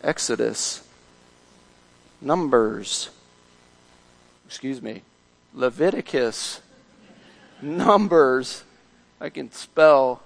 Exodus, 0.01 0.83
Numbers, 2.21 3.09
excuse 4.47 4.81
me, 4.81 5.01
Leviticus, 5.53 6.61
Numbers. 7.61 8.63
I 9.19 9.29
can 9.29 9.51
spell. 9.51 10.21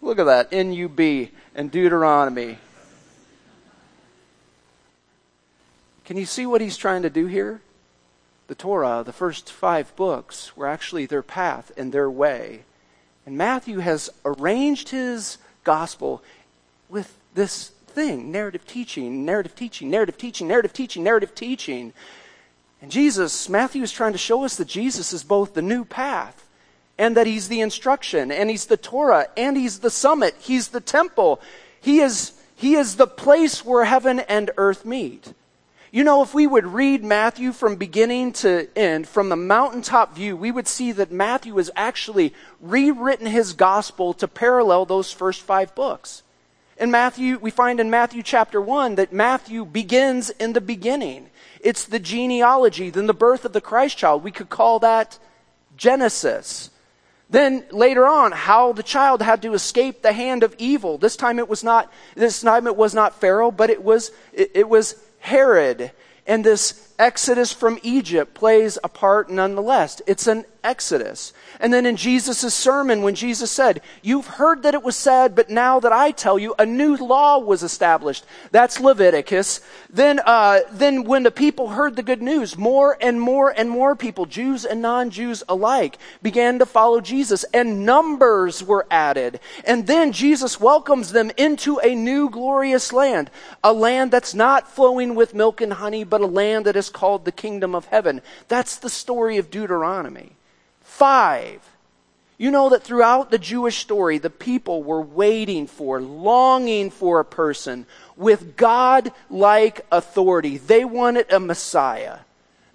Look 0.00 0.18
at 0.18 0.24
that, 0.24 0.48
N 0.52 0.72
U 0.72 0.88
B, 0.88 1.30
and 1.54 1.70
Deuteronomy. 1.70 2.58
Can 6.04 6.16
you 6.16 6.26
see 6.26 6.46
what 6.46 6.60
he's 6.60 6.76
trying 6.76 7.02
to 7.02 7.10
do 7.10 7.26
here? 7.26 7.60
the 8.48 8.54
Torah, 8.54 9.02
the 9.04 9.12
first 9.12 9.52
five 9.52 9.94
books, 9.94 10.56
were 10.56 10.66
actually 10.66 11.06
their 11.06 11.22
path 11.22 11.70
and 11.76 11.92
their 11.92 12.10
way. 12.10 12.64
And 13.24 13.36
Matthew 13.36 13.78
has 13.80 14.10
arranged 14.24 14.88
his 14.88 15.36
gospel 15.64 16.22
with 16.88 17.14
this 17.34 17.68
thing 17.88 18.32
narrative 18.32 18.66
teaching, 18.66 19.24
narrative 19.24 19.54
teaching, 19.54 19.90
narrative 19.90 20.16
teaching, 20.16 20.48
narrative 20.48 20.72
teaching, 20.72 21.04
narrative 21.04 21.34
teaching. 21.34 21.92
And 22.80 22.90
Jesus, 22.90 23.48
Matthew 23.50 23.82
is 23.82 23.92
trying 23.92 24.12
to 24.12 24.18
show 24.18 24.44
us 24.44 24.56
that 24.56 24.68
Jesus 24.68 25.12
is 25.12 25.22
both 25.22 25.52
the 25.52 25.62
new 25.62 25.84
path 25.84 26.47
and 26.98 27.16
that 27.16 27.26
he's 27.26 27.48
the 27.48 27.60
instruction 27.60 28.32
and 28.32 28.50
he's 28.50 28.66
the 28.66 28.76
Torah 28.76 29.28
and 29.36 29.56
he's 29.56 29.78
the 29.78 29.90
summit, 29.90 30.34
he's 30.40 30.68
the 30.68 30.80
temple. 30.80 31.40
He 31.80 32.00
is, 32.00 32.32
he 32.56 32.74
is 32.74 32.96
the 32.96 33.06
place 33.06 33.64
where 33.64 33.84
heaven 33.84 34.20
and 34.20 34.50
earth 34.56 34.84
meet. 34.84 35.32
You 35.90 36.04
know, 36.04 36.22
if 36.22 36.34
we 36.34 36.46
would 36.46 36.66
read 36.66 37.02
Matthew 37.02 37.52
from 37.52 37.76
beginning 37.76 38.32
to 38.34 38.68
end, 38.76 39.08
from 39.08 39.30
the 39.30 39.36
mountaintop 39.36 40.14
view, 40.14 40.36
we 40.36 40.50
would 40.50 40.68
see 40.68 40.92
that 40.92 41.10
Matthew 41.10 41.56
has 41.56 41.70
actually 41.74 42.34
rewritten 42.60 43.26
his 43.26 43.54
gospel 43.54 44.12
to 44.14 44.28
parallel 44.28 44.84
those 44.84 45.12
first 45.12 45.40
five 45.40 45.74
books. 45.74 46.22
In 46.76 46.90
Matthew, 46.90 47.38
we 47.38 47.50
find 47.50 47.80
in 47.80 47.90
Matthew 47.90 48.22
chapter 48.22 48.60
1 48.60 48.96
that 48.96 49.12
Matthew 49.12 49.64
begins 49.64 50.28
in 50.30 50.52
the 50.52 50.60
beginning. 50.60 51.30
It's 51.60 51.84
the 51.84 51.98
genealogy, 51.98 52.90
then 52.90 53.06
the 53.06 53.14
birth 53.14 53.44
of 53.44 53.54
the 53.54 53.60
Christ 53.60 53.96
child. 53.96 54.22
We 54.22 54.30
could 54.30 54.50
call 54.50 54.78
that 54.80 55.18
Genesis. 55.76 56.70
Then 57.30 57.64
later 57.70 58.06
on, 58.06 58.32
how 58.32 58.72
the 58.72 58.82
child 58.82 59.20
had 59.20 59.42
to 59.42 59.52
escape 59.52 60.00
the 60.00 60.12
hand 60.12 60.42
of 60.42 60.54
evil. 60.58 60.96
This 60.96 61.16
time 61.16 61.38
it 61.38 61.48
was 61.48 61.62
not, 61.62 61.92
this 62.14 62.40
time 62.40 62.66
it 62.66 62.76
was 62.76 62.94
not 62.94 63.20
Pharaoh, 63.20 63.50
but 63.50 63.68
it 63.68 63.82
was, 63.82 64.10
it, 64.32 64.50
it 64.54 64.68
was 64.68 64.94
Herod. 65.18 65.92
And 66.26 66.42
this 66.44 66.87
exodus 66.98 67.52
from 67.52 67.78
Egypt 67.82 68.34
plays 68.34 68.78
a 68.82 68.88
part 68.88 69.30
nonetheless. 69.30 70.02
It's 70.06 70.26
an 70.26 70.44
exodus. 70.64 71.32
And 71.60 71.72
then 71.72 71.86
in 71.86 71.96
Jesus' 71.96 72.54
sermon, 72.54 73.02
when 73.02 73.14
Jesus 73.14 73.50
said, 73.50 73.80
You've 74.02 74.26
heard 74.26 74.62
that 74.62 74.74
it 74.74 74.82
was 74.82 74.96
said, 74.96 75.34
but 75.34 75.50
now 75.50 75.80
that 75.80 75.92
I 75.92 76.10
tell 76.10 76.38
you, 76.38 76.54
a 76.58 76.66
new 76.66 76.96
law 76.96 77.38
was 77.38 77.62
established. 77.62 78.24
That's 78.50 78.80
Leviticus. 78.80 79.60
Then, 79.90 80.20
uh, 80.24 80.60
then 80.70 81.04
when 81.04 81.22
the 81.22 81.30
people 81.30 81.68
heard 81.68 81.96
the 81.96 82.02
good 82.02 82.22
news, 82.22 82.58
more 82.58 82.96
and 83.00 83.20
more 83.20 83.50
and 83.50 83.70
more 83.70 83.96
people, 83.96 84.26
Jews 84.26 84.64
and 84.64 84.82
non 84.82 85.10
Jews 85.10 85.42
alike, 85.48 85.98
began 86.22 86.58
to 86.58 86.66
follow 86.66 87.00
Jesus, 87.00 87.44
and 87.54 87.86
numbers 87.86 88.62
were 88.62 88.86
added. 88.90 89.40
And 89.64 89.86
then 89.86 90.12
Jesus 90.12 90.60
welcomes 90.60 91.12
them 91.12 91.30
into 91.36 91.78
a 91.78 91.94
new 91.94 92.28
glorious 92.30 92.92
land, 92.92 93.30
a 93.64 93.72
land 93.72 94.10
that's 94.10 94.34
not 94.34 94.70
flowing 94.70 95.14
with 95.14 95.34
milk 95.34 95.60
and 95.60 95.72
honey, 95.72 96.04
but 96.04 96.20
a 96.20 96.26
land 96.26 96.66
that 96.66 96.76
called 96.88 97.24
the 97.24 97.32
kingdom 97.32 97.74
of 97.74 97.86
heaven. 97.86 98.20
That's 98.48 98.76
the 98.76 98.90
story 98.90 99.38
of 99.38 99.50
Deuteronomy. 99.50 100.32
Five. 100.80 101.60
You 102.38 102.52
know 102.52 102.68
that 102.68 102.84
throughout 102.84 103.30
the 103.30 103.38
Jewish 103.38 103.78
story, 103.78 104.18
the 104.18 104.30
people 104.30 104.84
were 104.84 105.02
waiting 105.02 105.66
for, 105.66 106.00
longing 106.00 106.90
for 106.90 107.18
a 107.18 107.24
person 107.24 107.84
with 108.16 108.56
God 108.56 109.10
like 109.28 109.84
authority. 109.90 110.56
They 110.56 110.84
wanted 110.84 111.32
a 111.32 111.40
Messiah. 111.40 112.18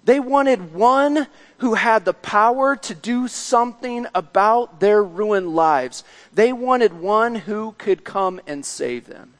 They 0.04 0.20
wanted 0.20 0.74
one 0.74 1.28
who 1.58 1.74
had 1.74 2.04
the 2.04 2.12
power 2.12 2.76
to 2.76 2.94
do 2.94 3.26
something 3.26 4.06
about 4.14 4.80
their 4.80 5.02
ruined 5.02 5.54
lives. 5.56 6.04
They 6.32 6.52
wanted 6.52 6.92
one 6.92 7.34
who 7.34 7.74
could 7.78 8.04
come 8.04 8.40
and 8.46 8.66
save 8.66 9.06
them. 9.06 9.32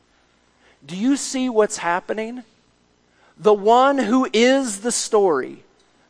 Do 0.87 0.97
you 0.97 1.19
see 1.19 1.51
what's 1.51 1.79
happening? 1.79 2.45
The 3.37 3.55
one 3.55 3.99
who 3.99 4.29
is 4.33 4.81
the 4.81 4.93
story, 4.93 5.65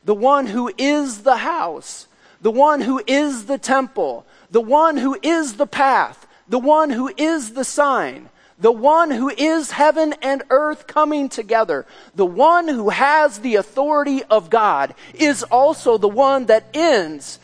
the 0.05 0.15
one 0.15 0.47
who 0.47 0.71
is 0.77 1.23
the 1.23 1.37
house, 1.37 2.07
the 2.41 2.51
one 2.51 2.83
who 2.83 3.03
is 3.07 3.47
the 3.47 3.59
temple, 3.59 4.27
the 4.51 4.61
one 4.61 4.97
who 4.97 5.19
is 5.23 5.55
the 5.55 5.67
path, 5.67 6.27
the 6.49 6.59
one 6.59 6.91
who 6.91 7.11
is 7.17 7.55
the 7.55 7.65
sign, 7.65 8.29
the 8.59 8.73
one 8.73 9.11
who 9.11 9.31
is 9.31 9.71
heaven 9.71 10.15
and 10.23 10.43
earth 10.51 10.87
coming 10.87 11.29
together, 11.29 11.87
the 12.15 12.27
one 12.27 12.69
who 12.69 12.91
has 12.91 13.39
the 13.39 13.57
authority 13.57 14.23
of 14.25 14.51
God, 14.51 14.95
is 15.15 15.43
also 15.45 15.99
the 15.99 16.09
one 16.09 16.47
that 16.47 16.69
ends 16.75 17.39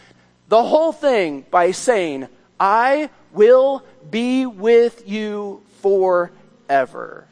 the 0.48 0.62
whole 0.62 0.92
thing 0.92 1.44
by 1.50 1.70
saying, 1.70 2.28
I 2.58 3.08
will 3.32 3.84
be 4.10 4.46
with 4.46 5.08
you 5.08 5.62
forever. 5.80 7.26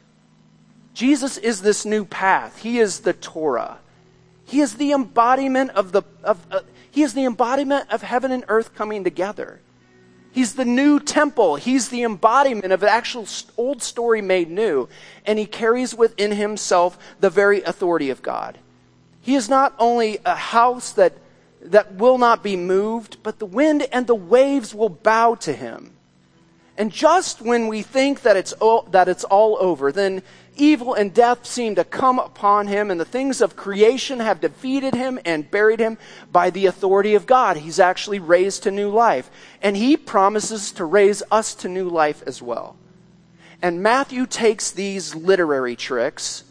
Jesus 0.93 1.37
is 1.37 1.61
this 1.61 1.85
new 1.85 2.05
path. 2.05 2.59
He 2.59 2.79
is 2.79 3.01
the 3.01 3.13
Torah. 3.13 3.79
He 4.45 4.61
is 4.61 4.75
the 4.75 4.91
embodiment 4.91 5.71
of 5.71 5.91
the 5.91 6.03
of, 6.23 6.45
uh, 6.51 6.61
he 6.91 7.03
is 7.03 7.13
the 7.13 7.25
embodiment 7.25 7.89
of 7.91 8.01
heaven 8.01 8.31
and 8.31 8.43
earth 8.47 8.73
coming 8.73 9.03
together. 9.03 9.59
He's 10.31 10.55
the 10.55 10.65
new 10.65 10.99
temple. 10.99 11.55
He's 11.55 11.89
the 11.89 12.03
embodiment 12.03 12.71
of 12.71 12.79
the 12.79 12.89
actual 12.89 13.27
old 13.57 13.81
story 13.81 14.21
made 14.21 14.49
new. 14.49 14.87
And 15.25 15.39
he 15.39 15.45
carries 15.45 15.95
within 15.95 16.31
himself 16.31 16.97
the 17.19 17.29
very 17.29 17.61
authority 17.63 18.09
of 18.09 18.21
God. 18.21 18.57
He 19.21 19.35
is 19.35 19.49
not 19.49 19.73
only 19.79 20.19
a 20.25 20.35
house 20.35 20.91
that, 20.93 21.13
that 21.61 21.95
will 21.95 22.17
not 22.17 22.43
be 22.43 22.55
moved, 22.55 23.17
but 23.23 23.39
the 23.39 23.45
wind 23.45 23.87
and 23.91 24.05
the 24.07 24.15
waves 24.15 24.73
will 24.73 24.89
bow 24.89 25.35
to 25.35 25.53
him. 25.53 25.93
And 26.77 26.91
just 26.91 27.41
when 27.41 27.67
we 27.67 27.81
think 27.81 28.21
that 28.21 28.37
it's, 28.37 28.53
all, 28.53 28.83
that 28.91 29.09
it's 29.09 29.25
all 29.25 29.57
over, 29.59 29.91
then 29.91 30.21
evil 30.59 30.93
and 30.93 31.13
death 31.13 31.45
seem 31.45 31.75
to 31.75 31.83
come 31.83 32.19
upon 32.19 32.67
him, 32.67 32.91
and 32.91 32.99
the 32.99 33.05
things 33.05 33.41
of 33.41 33.55
creation 33.55 34.19
have 34.19 34.41
defeated 34.41 34.93
him 34.93 35.19
and 35.25 35.49
buried 35.49 35.79
him 35.79 35.97
by 36.31 36.49
the 36.49 36.65
authority 36.65 37.15
of 37.15 37.25
God. 37.25 37.57
He's 37.57 37.79
actually 37.79 38.19
raised 38.19 38.63
to 38.63 38.71
new 38.71 38.89
life. 38.89 39.29
And 39.61 39.75
he 39.75 39.97
promises 39.97 40.71
to 40.73 40.85
raise 40.85 41.23
us 41.31 41.55
to 41.55 41.69
new 41.69 41.89
life 41.89 42.23
as 42.25 42.41
well. 42.41 42.75
And 43.61 43.83
Matthew 43.83 44.25
takes 44.25 44.71
these 44.71 45.15
literary 45.15 45.75
tricks 45.75 46.43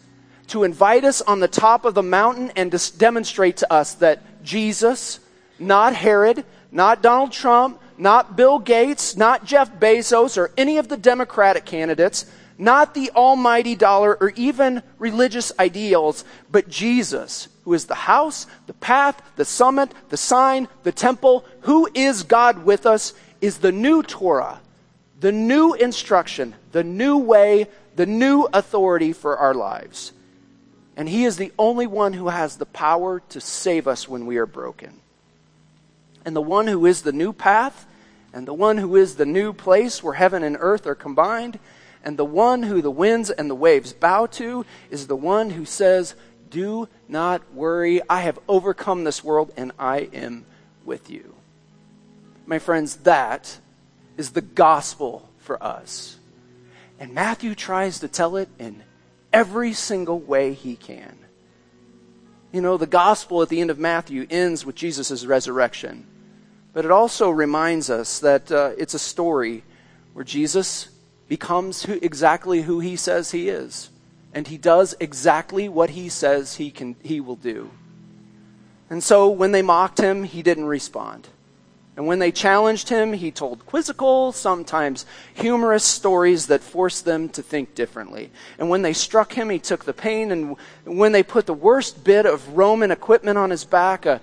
to 0.48 0.64
invite 0.64 1.04
us 1.04 1.20
on 1.22 1.40
the 1.40 1.48
top 1.48 1.84
of 1.84 1.94
the 1.94 2.02
mountain 2.02 2.52
and 2.56 2.72
to 2.72 2.98
demonstrate 2.98 3.59
to 3.59 3.72
us 3.72 3.94
that 3.94 4.42
Jesus, 4.42 5.20
not 5.59 5.94
Herod, 5.94 6.44
not 6.70 7.02
Donald 7.02 7.32
Trump, 7.32 7.80
not 7.96 8.36
Bill 8.36 8.59
Gates, 8.59 9.16
not 9.16 9.44
Jeff 9.44 9.72
Bezos, 9.78 10.36
or 10.36 10.50
any 10.56 10.78
of 10.78 10.88
the 10.88 10.96
Democratic 10.96 11.64
candidates, 11.64 12.26
not 12.59 12.92
the 12.92 13.11
almighty 13.12 13.76
dollar 13.76 14.16
or 14.20 14.32
even 14.34 14.82
religious 14.98 15.52
ideals, 15.59 16.24
but 16.50 16.68
Jesus, 16.68 17.48
who 17.64 17.72
is 17.72 17.86
the 17.86 17.94
house, 17.94 18.46
the 18.66 18.74
path, 18.74 19.22
the 19.36 19.44
summit, 19.44 19.92
the 20.09 20.16
sign, 20.16 20.68
the 20.82 20.92
temple, 20.92 21.44
who 21.62 21.88
is 21.94 22.24
God 22.24 22.64
with 22.64 22.84
us, 22.84 23.14
is 23.40 23.59
the 23.59 23.72
new 23.72 24.02
Torah, 24.02 24.61
the 25.20 25.32
new 25.32 25.74
instruction, 25.74 26.56
the 26.72 26.82
new 26.82 27.16
way, 27.16 27.68
the 27.94 28.06
new 28.06 28.48
authority 28.52 29.12
for 29.12 29.36
our 29.36 29.54
lives. 29.54 30.12
And 30.96 31.09
He 31.09 31.24
is 31.24 31.36
the 31.36 31.52
only 31.59 31.86
one 31.86 32.12
who 32.12 32.28
has 32.28 32.56
the 32.56 32.66
power 32.66 33.20
to 33.28 33.40
save 33.40 33.86
us 33.86 34.09
when 34.09 34.26
we 34.26 34.36
are 34.36 34.46
broken. 34.46 34.98
And 36.24 36.34
the 36.34 36.42
one 36.42 36.66
who 36.66 36.84
is 36.86 37.02
the 37.02 37.12
new 37.12 37.32
path, 37.32 37.86
and 38.32 38.46
the 38.46 38.54
one 38.54 38.78
who 38.78 38.96
is 38.96 39.14
the 39.14 39.24
new 39.24 39.52
place 39.52 40.02
where 40.02 40.14
heaven 40.14 40.42
and 40.42 40.56
earth 40.59 40.86
are 40.86 40.96
combined, 40.96 41.61
and 42.05 42.16
the 42.16 42.24
one 42.24 42.62
who 42.62 42.80
the 42.80 42.90
winds 42.90 43.30
and 43.30 43.51
the 43.51 43.55
waves 43.55 43.92
bow 43.92 44.26
to 44.26 44.64
is 44.90 45.07
the 45.07 45.16
one 45.16 45.51
who 45.51 45.64
says, 45.64 46.14
Do 46.51 46.88
not 47.09 47.55
worry, 47.55 48.01
I 48.09 48.20
have 48.20 48.38
overcome 48.49 49.05
this 49.05 49.22
world 49.22 49.53
and 49.57 49.72
I 49.78 50.09
am 50.12 50.44
with 50.84 51.11
you. 51.11 51.34
My 52.46 52.59
friends, 52.59 52.96
that 52.99 53.59
is 54.16 54.30
the 54.30 54.40
gospel 54.40 55.28
for 55.38 55.62
us. 55.62 56.18
And 56.99 57.14
Matthew 57.14 57.55
tries 57.55 58.01
to 58.01 58.09
tell 58.09 58.36
it 58.36 58.49
in 58.59 58.82
every 59.32 59.72
single 59.72 60.18
way 60.18 60.53
he 60.55 60.76
can. 60.76 61.16
You 62.53 62.61
know, 62.62 62.76
the 62.76 62.86
gospel 62.86 63.42
at 63.42 63.51
the 63.51 63.61
end 63.61 63.70
of 63.70 63.78
Matthew 63.78 64.26
ends 64.30 64.64
with 64.64 64.74
Jesus' 64.74 65.24
resurrection. 65.26 66.07
But 66.72 66.84
it 66.84 66.90
also 66.90 67.30
reminds 67.30 67.90
us 67.90 68.20
that 68.20 68.51
uh, 68.51 68.72
it's 68.78 68.94
a 68.94 68.99
story 68.99 69.62
where 70.14 70.24
Jesus 70.24 70.88
becomes 71.28 71.84
who, 71.84 71.98
exactly 72.02 72.62
who 72.62 72.80
he 72.80 72.96
says 72.96 73.30
he 73.30 73.48
is. 73.48 73.90
And 74.32 74.46
he 74.46 74.58
does 74.58 74.94
exactly 75.00 75.68
what 75.68 75.90
he 75.90 76.08
says 76.08 76.56
he, 76.56 76.70
can, 76.70 76.96
he 77.02 77.20
will 77.20 77.36
do. 77.36 77.70
And 78.90 79.02
so 79.02 79.28
when 79.28 79.52
they 79.52 79.62
mocked 79.62 79.98
him, 79.98 80.24
he 80.24 80.42
didn't 80.42 80.64
respond. 80.64 81.28
And 81.96 82.06
when 82.06 82.20
they 82.20 82.30
challenged 82.30 82.88
him, 82.88 83.12
he 83.12 83.32
told 83.32 83.66
quizzical, 83.66 84.30
sometimes 84.30 85.04
humorous 85.34 85.84
stories 85.84 86.46
that 86.46 86.62
forced 86.62 87.04
them 87.04 87.28
to 87.30 87.42
think 87.42 87.74
differently. 87.74 88.30
And 88.56 88.70
when 88.70 88.82
they 88.82 88.92
struck 88.92 89.32
him, 89.32 89.50
he 89.50 89.58
took 89.58 89.84
the 89.84 89.92
pain. 89.92 90.30
And 90.30 90.56
when 90.84 91.10
they 91.10 91.24
put 91.24 91.46
the 91.46 91.54
worst 91.54 92.04
bit 92.04 92.24
of 92.24 92.56
Roman 92.56 92.92
equipment 92.92 93.36
on 93.36 93.50
his 93.50 93.64
back, 93.64 94.06
a, 94.06 94.20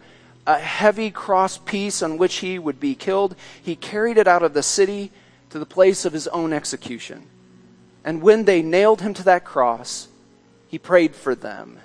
a 0.48 0.58
heavy 0.58 1.12
cross 1.12 1.58
piece 1.58 2.02
on 2.02 2.18
which 2.18 2.36
he 2.36 2.58
would 2.58 2.80
be 2.80 2.96
killed, 2.96 3.36
he 3.62 3.76
carried 3.76 4.18
it 4.18 4.28
out 4.28 4.42
of 4.42 4.54
the 4.54 4.64
city 4.64 5.12
to 5.56 5.60
the 5.60 5.66
place 5.66 6.04
of 6.04 6.12
his 6.12 6.28
own 6.28 6.52
execution. 6.52 7.26
And 8.04 8.22
when 8.22 8.44
they 8.44 8.62
nailed 8.62 9.00
him 9.00 9.14
to 9.14 9.24
that 9.24 9.46
cross, 9.46 10.10
he 10.68 10.78
prayed 10.78 11.16
for 11.16 11.34
them. 11.34 11.80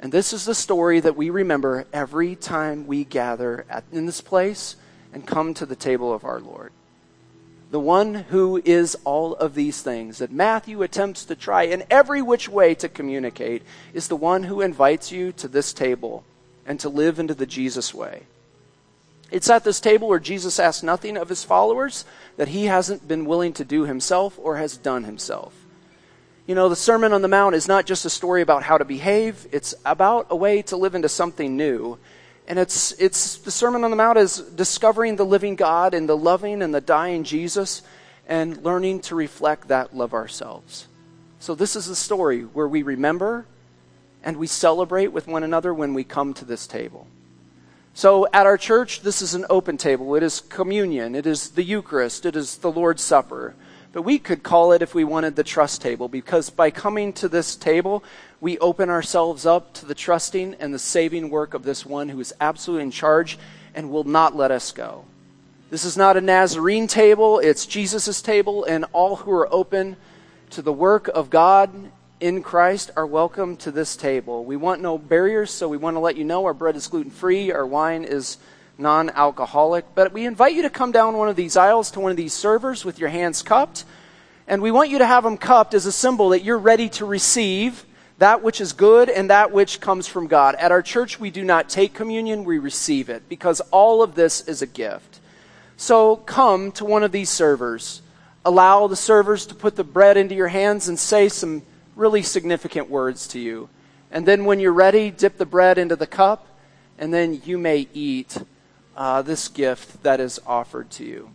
And 0.00 0.10
this 0.10 0.32
is 0.32 0.44
the 0.44 0.56
story 0.56 0.98
that 0.98 1.14
we 1.14 1.30
remember 1.30 1.86
every 1.92 2.34
time 2.34 2.88
we 2.88 3.04
gather 3.04 3.64
at, 3.70 3.84
in 3.92 4.06
this 4.06 4.20
place 4.20 4.74
and 5.12 5.24
come 5.24 5.54
to 5.54 5.66
the 5.66 5.76
table 5.76 6.12
of 6.12 6.24
our 6.24 6.40
Lord. 6.40 6.72
The 7.70 7.78
one 7.78 8.12
who 8.12 8.60
is 8.64 8.98
all 9.04 9.36
of 9.36 9.54
these 9.54 9.82
things 9.82 10.18
that 10.18 10.32
Matthew 10.32 10.82
attempts 10.82 11.24
to 11.26 11.36
try 11.36 11.62
in 11.62 11.84
every 11.92 12.22
which 12.22 12.48
way 12.48 12.74
to 12.74 12.88
communicate 12.88 13.62
is 13.94 14.08
the 14.08 14.16
one 14.16 14.42
who 14.42 14.62
invites 14.62 15.12
you 15.12 15.30
to 15.34 15.46
this 15.46 15.72
table 15.72 16.24
and 16.66 16.80
to 16.80 16.88
live 16.88 17.20
into 17.20 17.34
the 17.34 17.46
Jesus 17.46 17.94
way. 17.94 18.24
It's 19.30 19.50
at 19.50 19.64
this 19.64 19.80
table 19.80 20.08
where 20.08 20.18
Jesus 20.18 20.58
asks 20.58 20.82
nothing 20.82 21.16
of 21.16 21.28
his 21.28 21.44
followers 21.44 22.04
that 22.36 22.48
he 22.48 22.64
hasn't 22.66 23.06
been 23.06 23.24
willing 23.24 23.52
to 23.54 23.64
do 23.64 23.84
himself 23.84 24.38
or 24.42 24.56
has 24.56 24.76
done 24.76 25.04
himself. 25.04 25.54
You 26.46 26.54
know, 26.54 26.68
the 26.68 26.76
Sermon 26.76 27.12
on 27.12 27.22
the 27.22 27.28
Mount 27.28 27.54
is 27.54 27.68
not 27.68 27.86
just 27.86 28.04
a 28.04 28.10
story 28.10 28.42
about 28.42 28.64
how 28.64 28.76
to 28.76 28.84
behave, 28.84 29.46
it's 29.52 29.74
about 29.84 30.26
a 30.30 30.36
way 30.36 30.62
to 30.62 30.76
live 30.76 30.94
into 30.94 31.08
something 31.08 31.56
new 31.56 31.98
and 32.50 32.58
it's, 32.58 32.90
it's 32.98 33.36
the 33.36 33.52
Sermon 33.52 33.84
on 33.84 33.90
the 33.90 33.96
Mount 33.96 34.18
is 34.18 34.38
discovering 34.38 35.14
the 35.14 35.24
living 35.24 35.54
God 35.54 35.94
and 35.94 36.08
the 36.08 36.16
loving 36.16 36.62
and 36.62 36.74
the 36.74 36.80
dying 36.80 37.22
Jesus 37.22 37.80
and 38.26 38.64
learning 38.64 39.02
to 39.02 39.14
reflect 39.14 39.68
that 39.68 39.94
love 39.94 40.12
ourselves. 40.12 40.88
So, 41.38 41.54
this 41.54 41.76
is 41.76 41.86
the 41.86 41.94
story 41.94 42.42
where 42.42 42.66
we 42.66 42.82
remember 42.82 43.46
and 44.24 44.36
we 44.36 44.48
celebrate 44.48 45.12
with 45.12 45.28
one 45.28 45.44
another 45.44 45.72
when 45.72 45.94
we 45.94 46.02
come 46.02 46.34
to 46.34 46.44
this 46.44 46.66
table. 46.66 47.06
So, 47.92 48.26
at 48.32 48.46
our 48.46 48.56
church, 48.56 49.02
this 49.02 49.20
is 49.20 49.34
an 49.34 49.46
open 49.50 49.76
table. 49.76 50.14
It 50.14 50.22
is 50.22 50.40
communion, 50.40 51.14
it 51.14 51.26
is 51.26 51.50
the 51.50 51.64
Eucharist, 51.64 52.24
it 52.24 52.36
is 52.36 52.58
the 52.58 52.70
Lord's 52.70 53.02
Supper. 53.02 53.54
But 53.92 54.02
we 54.02 54.20
could 54.20 54.44
call 54.44 54.70
it, 54.72 54.82
if 54.82 54.94
we 54.94 55.02
wanted, 55.02 55.34
the 55.34 55.42
trust 55.42 55.82
table, 55.82 56.08
because 56.08 56.48
by 56.48 56.70
coming 56.70 57.12
to 57.14 57.28
this 57.28 57.56
table, 57.56 58.04
we 58.40 58.56
open 58.58 58.88
ourselves 58.88 59.44
up 59.44 59.74
to 59.74 59.86
the 59.86 59.96
trusting 59.96 60.54
and 60.60 60.72
the 60.72 60.78
saving 60.78 61.28
work 61.28 61.54
of 61.54 61.64
this 61.64 61.84
one 61.84 62.08
who 62.08 62.20
is 62.20 62.32
absolutely 62.40 62.84
in 62.84 62.90
charge 62.92 63.36
and 63.74 63.90
will 63.90 64.04
not 64.04 64.36
let 64.36 64.52
us 64.52 64.70
go. 64.70 65.04
This 65.70 65.84
is 65.84 65.96
not 65.96 66.16
a 66.16 66.20
Nazarene 66.20 66.86
table, 66.86 67.40
it's 67.40 67.66
Jesus' 67.66 68.22
table, 68.22 68.64
and 68.64 68.84
all 68.92 69.16
who 69.16 69.32
are 69.32 69.52
open 69.52 69.96
to 70.50 70.62
the 70.62 70.72
work 70.72 71.08
of 71.08 71.28
God 71.28 71.90
in 72.20 72.42
Christ 72.42 72.90
are 72.96 73.06
welcome 73.06 73.56
to 73.58 73.70
this 73.70 73.96
table. 73.96 74.44
We 74.44 74.56
want 74.56 74.82
no 74.82 74.98
barriers, 74.98 75.50
so 75.50 75.68
we 75.68 75.78
want 75.78 75.96
to 75.96 76.00
let 76.00 76.16
you 76.16 76.24
know 76.24 76.44
our 76.44 76.54
bread 76.54 76.76
is 76.76 76.86
gluten 76.86 77.10
free, 77.10 77.50
our 77.50 77.66
wine 77.66 78.04
is 78.04 78.36
non 78.76 79.10
alcoholic. 79.10 79.86
But 79.94 80.12
we 80.12 80.26
invite 80.26 80.54
you 80.54 80.62
to 80.62 80.70
come 80.70 80.92
down 80.92 81.16
one 81.16 81.28
of 81.28 81.36
these 81.36 81.56
aisles 81.56 81.90
to 81.92 82.00
one 82.00 82.10
of 82.10 82.18
these 82.18 82.34
servers 82.34 82.84
with 82.84 82.98
your 82.98 83.08
hands 83.08 83.42
cupped. 83.42 83.84
And 84.46 84.60
we 84.60 84.70
want 84.70 84.90
you 84.90 84.98
to 84.98 85.06
have 85.06 85.24
them 85.24 85.38
cupped 85.38 85.74
as 85.74 85.86
a 85.86 85.92
symbol 85.92 86.30
that 86.30 86.44
you're 86.44 86.58
ready 86.58 86.88
to 86.90 87.06
receive 87.06 87.86
that 88.18 88.42
which 88.42 88.60
is 88.60 88.74
good 88.74 89.08
and 89.08 89.30
that 89.30 89.50
which 89.50 89.80
comes 89.80 90.06
from 90.06 90.26
God. 90.26 90.54
At 90.56 90.72
our 90.72 90.82
church, 90.82 91.18
we 91.18 91.30
do 91.30 91.42
not 91.42 91.70
take 91.70 91.94
communion, 91.94 92.44
we 92.44 92.58
receive 92.58 93.08
it 93.08 93.28
because 93.30 93.60
all 93.70 94.02
of 94.02 94.14
this 94.14 94.46
is 94.46 94.60
a 94.60 94.66
gift. 94.66 95.20
So 95.78 96.16
come 96.16 96.70
to 96.72 96.84
one 96.84 97.02
of 97.02 97.12
these 97.12 97.30
servers. 97.30 98.02
Allow 98.44 98.88
the 98.88 98.96
servers 98.96 99.46
to 99.46 99.54
put 99.54 99.76
the 99.76 99.84
bread 99.84 100.18
into 100.18 100.34
your 100.34 100.48
hands 100.48 100.86
and 100.86 100.98
say 100.98 101.30
some 101.30 101.62
really 101.96 102.22
significant 102.22 102.88
words 102.88 103.26
to 103.28 103.38
you. 103.38 103.68
And 104.10 104.26
then 104.26 104.44
when 104.44 104.60
you're 104.60 104.72
ready, 104.72 105.10
dip 105.10 105.38
the 105.38 105.46
bread 105.46 105.78
into 105.78 105.96
the 105.96 106.06
cup, 106.06 106.46
and 106.98 107.14
then 107.14 107.40
you 107.44 107.58
may 107.58 107.88
eat 107.94 108.38
uh, 108.96 109.22
this 109.22 109.48
gift 109.48 110.02
that 110.02 110.20
is 110.20 110.40
offered 110.46 110.90
to 110.90 111.04
you. 111.04 111.30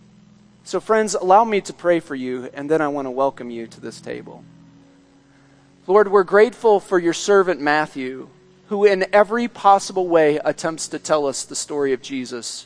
So, 0.64 0.80
friends, 0.80 1.14
allow 1.14 1.44
me 1.44 1.62
to 1.62 1.74
pray 1.74 2.00
for 2.00 2.16
you, 2.16 2.50
and 2.54 2.70
then 2.70 2.82
I 2.82 2.88
want 2.88 3.06
to 3.06 3.12
welcome 3.12 3.50
you 3.50 3.68
to 3.68 3.80
this 3.80 4.02
table. 4.02 4.44
Lord, 5.88 6.12
we're 6.12 6.24
grateful 6.24 6.80
for 6.80 6.98
your 6.98 7.14
servant 7.14 7.62
Matthew, 7.62 8.30
who 8.70 8.86
in 8.86 9.06
every 9.14 9.48
possible 9.48 10.08
way 10.08 10.38
attempts 10.38 10.88
to 10.88 11.00
tell 11.00 11.28
us 11.28 11.44
the 11.44 11.56
story 11.56 11.94
of 11.94 12.02
Jesus 12.02 12.66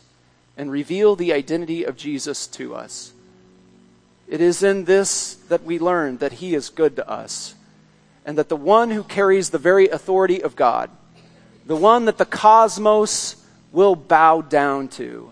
and 0.58 0.72
reveal 0.72 1.16
the 1.16 1.34
identity 1.34 1.84
of 1.84 1.98
Jesus 1.98 2.48
to 2.48 2.74
us. 2.74 3.14
It 4.28 4.42
is 4.42 4.64
in 4.64 4.86
this 4.86 5.36
that 5.50 5.64
we 5.64 5.80
learn 5.80 6.18
that 6.18 6.34
he 6.34 6.56
is 6.56 6.70
good 6.70 6.96
to 6.96 7.10
us 7.10 7.56
and 8.30 8.38
that 8.38 8.48
the 8.48 8.56
one 8.56 8.92
who 8.92 9.02
carries 9.02 9.50
the 9.50 9.58
very 9.58 9.90
authority 9.90 10.44
of 10.44 10.56
God, 10.56 10.92
the 11.66 11.76
one 11.76 12.06
that 12.06 12.20
the 12.20 12.28
cosmos 12.28 13.44
will 13.72 13.96
bow 13.96 14.42
down 14.42 14.88
to 14.88 15.32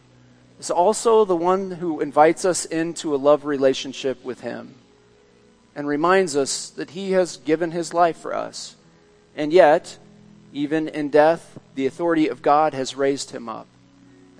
is 0.59 0.71
also 0.71 1.23
the 1.23 1.35
one 1.35 1.69
who 1.69 1.99
invites 1.99 2.43
us 2.43 2.65
into 2.65 3.13
a 3.13 3.17
love 3.17 3.45
relationship 3.45 4.25
with 4.25 4.41
Him 4.41 4.73
and 5.75 5.87
reminds 5.87 6.35
us 6.35 6.71
that 6.71 6.89
He 6.89 7.11
has 7.11 7.37
given 7.37 7.69
His 7.69 7.93
life 7.93 8.17
for 8.17 8.33
us. 8.33 8.75
And 9.35 9.53
yet, 9.53 9.99
even 10.51 10.87
in 10.87 11.09
death, 11.09 11.59
the 11.75 11.85
authority 11.85 12.27
of 12.27 12.41
God 12.41 12.73
has 12.73 12.95
raised 12.95 13.29
Him 13.29 13.47
up. 13.47 13.67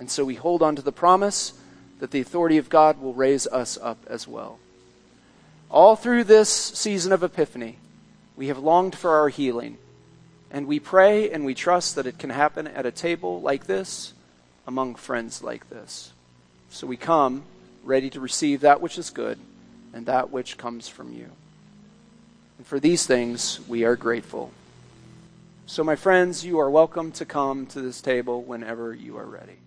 And 0.00 0.10
so 0.10 0.24
we 0.24 0.34
hold 0.34 0.62
on 0.64 0.74
to 0.74 0.82
the 0.82 0.90
promise 0.90 1.52
that 2.00 2.10
the 2.10 2.20
authority 2.20 2.58
of 2.58 2.68
God 2.68 3.00
will 3.00 3.14
raise 3.14 3.46
us 3.46 3.78
up 3.80 3.98
as 4.08 4.26
well. 4.26 4.58
All 5.70 5.94
through 5.94 6.24
this 6.24 6.50
season 6.50 7.12
of 7.12 7.22
Epiphany, 7.22 7.78
we 8.38 8.46
have 8.46 8.58
longed 8.58 8.94
for 8.94 9.16
our 9.16 9.28
healing. 9.28 9.76
And 10.52 10.68
we 10.68 10.78
pray 10.78 11.28
and 11.28 11.44
we 11.44 11.54
trust 11.54 11.96
that 11.96 12.06
it 12.06 12.20
can 12.20 12.30
happen 12.30 12.68
at 12.68 12.86
a 12.86 12.92
table 12.92 13.40
like 13.40 13.66
this, 13.66 14.14
among 14.64 14.94
friends 14.94 15.42
like 15.42 15.68
this. 15.68 16.12
So 16.70 16.86
we 16.86 16.96
come 16.96 17.42
ready 17.82 18.08
to 18.10 18.20
receive 18.20 18.60
that 18.60 18.80
which 18.80 18.96
is 18.96 19.10
good 19.10 19.40
and 19.92 20.06
that 20.06 20.30
which 20.30 20.56
comes 20.56 20.86
from 20.86 21.12
you. 21.12 21.26
And 22.58 22.66
for 22.66 22.78
these 22.78 23.06
things, 23.06 23.58
we 23.66 23.82
are 23.84 23.96
grateful. 23.96 24.52
So, 25.66 25.82
my 25.82 25.96
friends, 25.96 26.44
you 26.44 26.60
are 26.60 26.70
welcome 26.70 27.12
to 27.12 27.24
come 27.24 27.66
to 27.66 27.80
this 27.80 28.00
table 28.00 28.42
whenever 28.42 28.94
you 28.94 29.18
are 29.18 29.26
ready. 29.26 29.58